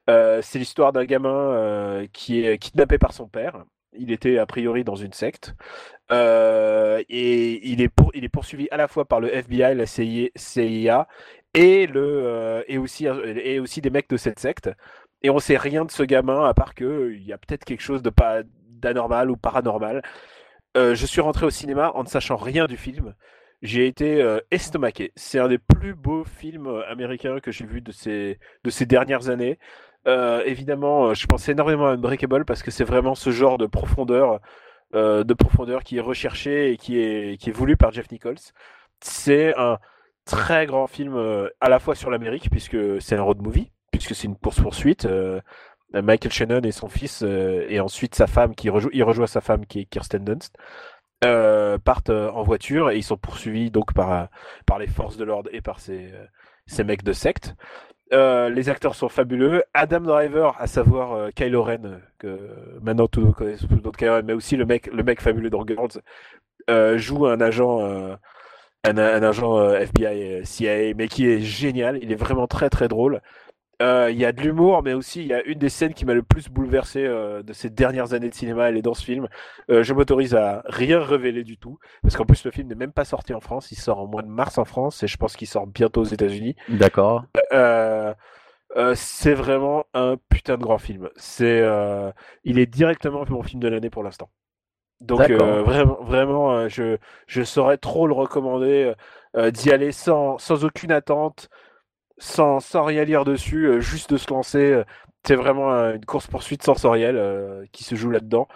[0.08, 3.64] Euh, c'est l'histoire d'un gamin euh, qui est kidnappé par son père.
[3.96, 5.54] Il était a priori dans une secte.
[6.12, 9.86] Euh, et il est, pour, il est poursuivi à la fois par le FBI, la
[9.86, 11.08] CIA
[11.54, 14.70] et, le, et, aussi, et aussi des mecs de cette secte.
[15.22, 18.02] Et on sait rien de ce gamin à part qu'il y a peut-être quelque chose
[18.02, 20.02] de pas d'anormal ou paranormal.
[20.76, 23.14] Je suis rentré au cinéma en ne sachant rien du film.
[23.64, 25.12] J'ai été euh, estomaqué.
[25.16, 28.86] C'est un des plus beaux films euh, américains que j'ai vu de ces, de ces
[28.86, 29.58] dernières années.
[30.06, 34.40] Euh, évidemment, je pensais énormément à Unbreakable parce que c'est vraiment ce genre de profondeur,
[34.94, 38.36] euh, de profondeur qui est recherché et qui est, qui est voulu par Jeff Nichols.
[39.00, 39.78] C'est un
[40.26, 44.14] très grand film euh, à la fois sur l'Amérique puisque c'est un road movie, puisque
[44.14, 45.08] c'est une course poursuite.
[45.94, 49.64] Michael Shannon et son fils et ensuite sa femme qui rejoue, il rejoint sa femme
[49.66, 50.56] qui est Kirsten Dunst.
[51.24, 54.28] Euh, partent en voiture et ils sont poursuivis donc par,
[54.66, 56.12] par les forces de l'ordre et par ces,
[56.66, 57.54] ces mecs de secte.
[58.12, 59.64] Euh, les acteurs sont fabuleux.
[59.72, 62.38] Adam Driver, à savoir euh, Kylo Ren, que
[62.82, 65.50] maintenant tout le monde connaît de Kylo Ren, mais aussi le mec, le mec fabuleux
[65.50, 66.00] dans Girls,
[66.70, 68.14] euh, joue un agent, euh,
[68.84, 71.98] un, agent euh, FBI, CIA, mais qui est génial.
[72.02, 73.20] Il est vraiment très très drôle.
[73.82, 76.04] Euh, Il y a de l'humour, mais aussi il y a une des scènes qui
[76.04, 78.68] m'a le plus bouleversé euh, de ces dernières années de cinéma.
[78.68, 79.28] Elle est dans ce film.
[79.70, 82.92] Euh, je m'autorise à rien révéler du tout, parce qu'en plus le film n'est même
[82.92, 83.72] pas sorti en France.
[83.72, 86.04] Il sort en mois de mars en France, et je pense qu'il sort bientôt aux
[86.04, 86.56] États-Unis.
[86.68, 87.24] D'accord.
[88.94, 91.08] C'est vraiment un putain de grand film.
[91.16, 91.62] C'est,
[92.44, 94.30] il est directement mon film de l'année pour l'instant.
[95.00, 96.96] Donc euh, vraiment, vraiment, euh, je
[97.26, 98.94] je saurais trop le recommander
[99.36, 101.50] euh, d'y aller sans sans aucune attente,
[102.24, 104.72] sans sans rien lire dessus, euh, juste de se lancer.
[104.72, 104.84] euh,
[105.26, 108.46] C'est vraiment euh, une course poursuite sensorielle qui se joue là-dedans.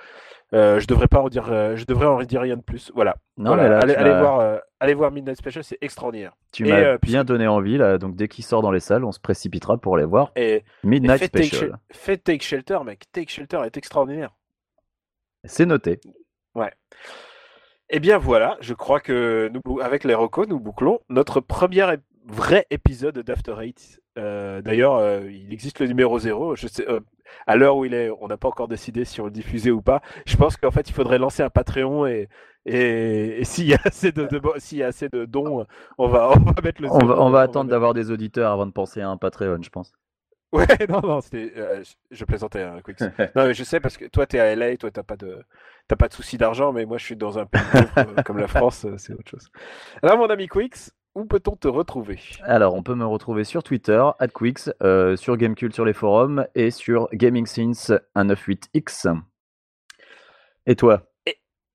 [0.54, 2.90] Euh, je devrais pas en dire, euh, je devrais en dire rien de plus.
[2.94, 3.16] Voilà.
[3.36, 3.62] Non, Voilà.
[3.64, 6.32] mais là, allez, allez voir, euh, allez voir Midnight Special, c'est extraordinaire.
[6.52, 7.76] tu m'as bien donné envie.
[7.76, 10.32] Là, donc dès qu'il sort dans les salles, on se précipitera pour les voir.
[10.36, 11.70] Et, Midnight Take, Special.
[11.70, 13.04] Shel- faites Take Shelter, mec.
[13.12, 14.30] Take Shelter est extraordinaire.
[15.44, 16.00] C'est noté.
[17.90, 22.00] Eh bien voilà, je crois que nous, avec les recos, nous bouclons notre premier ép-
[22.28, 24.00] vrai épisode d'After Eight.
[24.18, 26.56] Euh, D'ailleurs, euh, il existe le numéro 0.
[26.56, 27.00] Je sais, euh,
[27.46, 29.82] à l'heure où il est, on n'a pas encore décidé si on le diffusait ou
[29.82, 30.00] pas.
[30.26, 32.28] Je pense qu'en fait, il faudrait lancer un Patreon et,
[32.66, 35.66] et, et s'il y a assez de, de bo- s'il y a assez de dons,
[35.98, 38.52] on va, on va mettre le On va, on va On attendre d'avoir des auditeurs
[38.52, 39.92] avant de penser à un Patreon, je pense.
[40.52, 43.00] Ouais, non, non, c'était, euh, je- plaisantais, hein, Quicks.
[43.36, 45.42] Non, mais je sais parce que toi, t'es à LA, toi, t'as pas de,
[45.86, 47.60] t'as pas de souci d'argent, mais moi, je suis dans un pays
[48.24, 49.48] comme la France, c'est autre chose.
[50.02, 52.18] Alors, mon ami Quicks, où peut-on te retrouver?
[52.42, 54.02] Alors, on peut me retrouver sur Twitter,
[54.34, 59.14] @quix, euh, sur Gamecult sur les forums et sur GamingSins198X.
[60.66, 61.02] Et toi?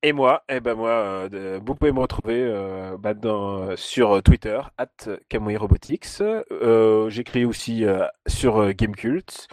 [0.05, 4.59] Et moi, eh ben moi, euh, vous pouvez me retrouver euh, bah, dans, sur Twitter,
[4.77, 4.89] at
[5.29, 6.19] Kamui Robotics.
[6.21, 7.85] Euh, J'écris aussi
[8.27, 9.47] sur Gamecult.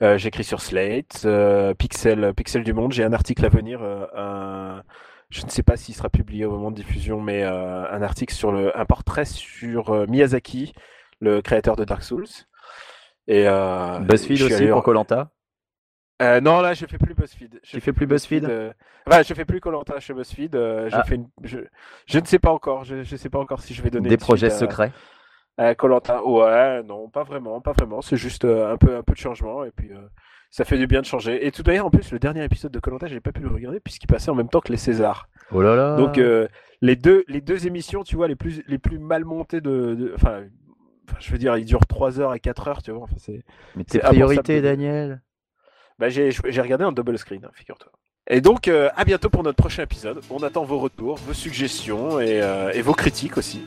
[0.00, 1.26] J'écris sur Slate,
[1.78, 2.92] Pixel, Pixel du Monde.
[2.92, 4.84] J'ai un article à venir, un-
[5.30, 8.34] je ne sais pas s'il sera publié au moment de diffusion, mais euh, un article
[8.34, 10.72] sur le, un portrait sur euh, Miyazaki,
[11.20, 12.26] le créateur de Dark Souls.
[13.26, 15.30] Et euh, BuzzFeed je aussi allé- pour Colanta
[16.20, 17.60] euh, non, là, je fais plus BuzzFeed.
[17.62, 18.72] Je Tu fais plus BuzzFeed euh,
[19.06, 20.56] Enfin, je fais plus Colanta chez BuzzFeed.
[20.56, 21.04] euh, j'ai Ah.
[21.04, 21.58] fait une- je...
[22.06, 22.82] je ne sais pas encore.
[22.82, 24.90] Je, je sais pas encore si je vais donner Des projets secrets
[25.76, 26.24] Colanta.
[26.24, 28.00] Ouais, non, pas vraiment, pas vraiment.
[28.00, 30.08] C'est juste euh, un peu, un peu de changement et puis euh,
[30.50, 31.46] ça fait du bien de changer.
[31.46, 33.80] Et tout d'ailleurs, en plus, le dernier épisode de Colanta, j'ai pas pu le regarder
[33.80, 35.28] puisqu'il passait en même temps que les Césars.
[35.52, 36.48] Oh là là Donc euh,
[36.80, 40.44] les deux, les deux émissions, tu vois, les plus, les plus mal montées de, enfin.
[41.20, 43.04] Je veux dire, ils durent 3 heures et 4 heures, tu vois.
[43.04, 43.42] Enfin, c'est...
[43.76, 45.22] Mais tes priorités, Daniel?
[45.98, 47.90] Bah, j'ai j'ai regardé en double screen, hein, figure-toi.
[48.28, 50.20] Et donc, euh, à bientôt pour notre prochain épisode.
[50.28, 53.64] On attend vos retours, vos suggestions et, euh, et vos critiques aussi.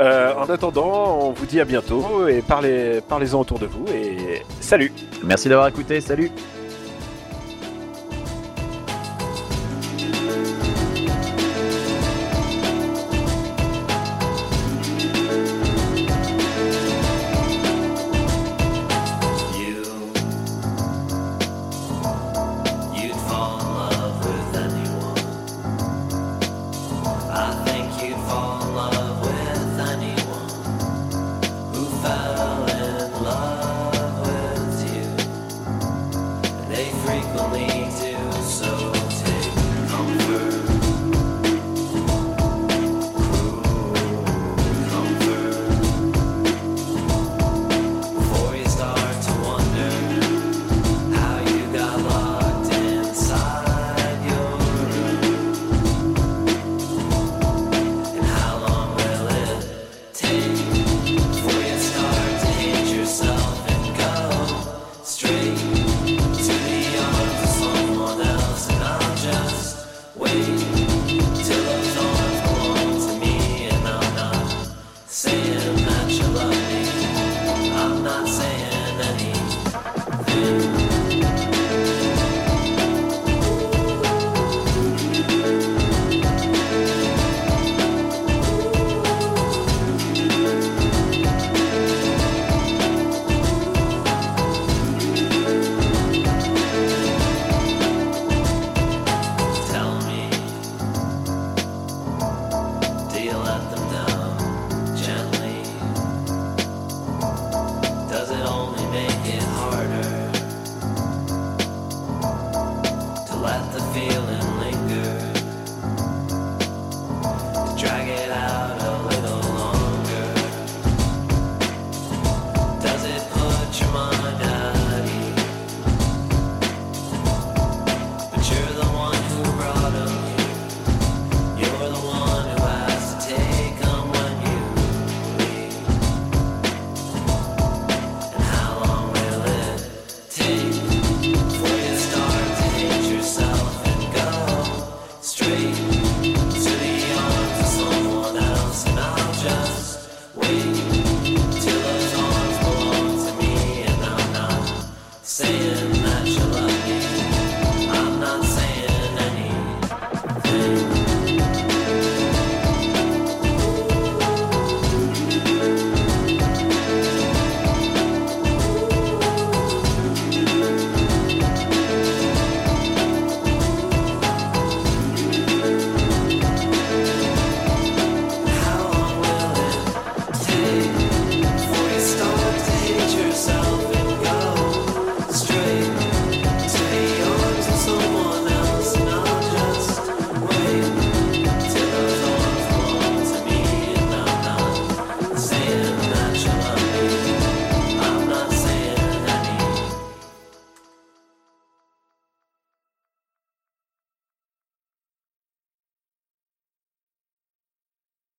[0.00, 4.42] Euh, en attendant, on vous dit à bientôt et parlez- parlez-en autour de vous et
[4.60, 4.92] salut.
[5.22, 6.30] Merci d'avoir écouté, salut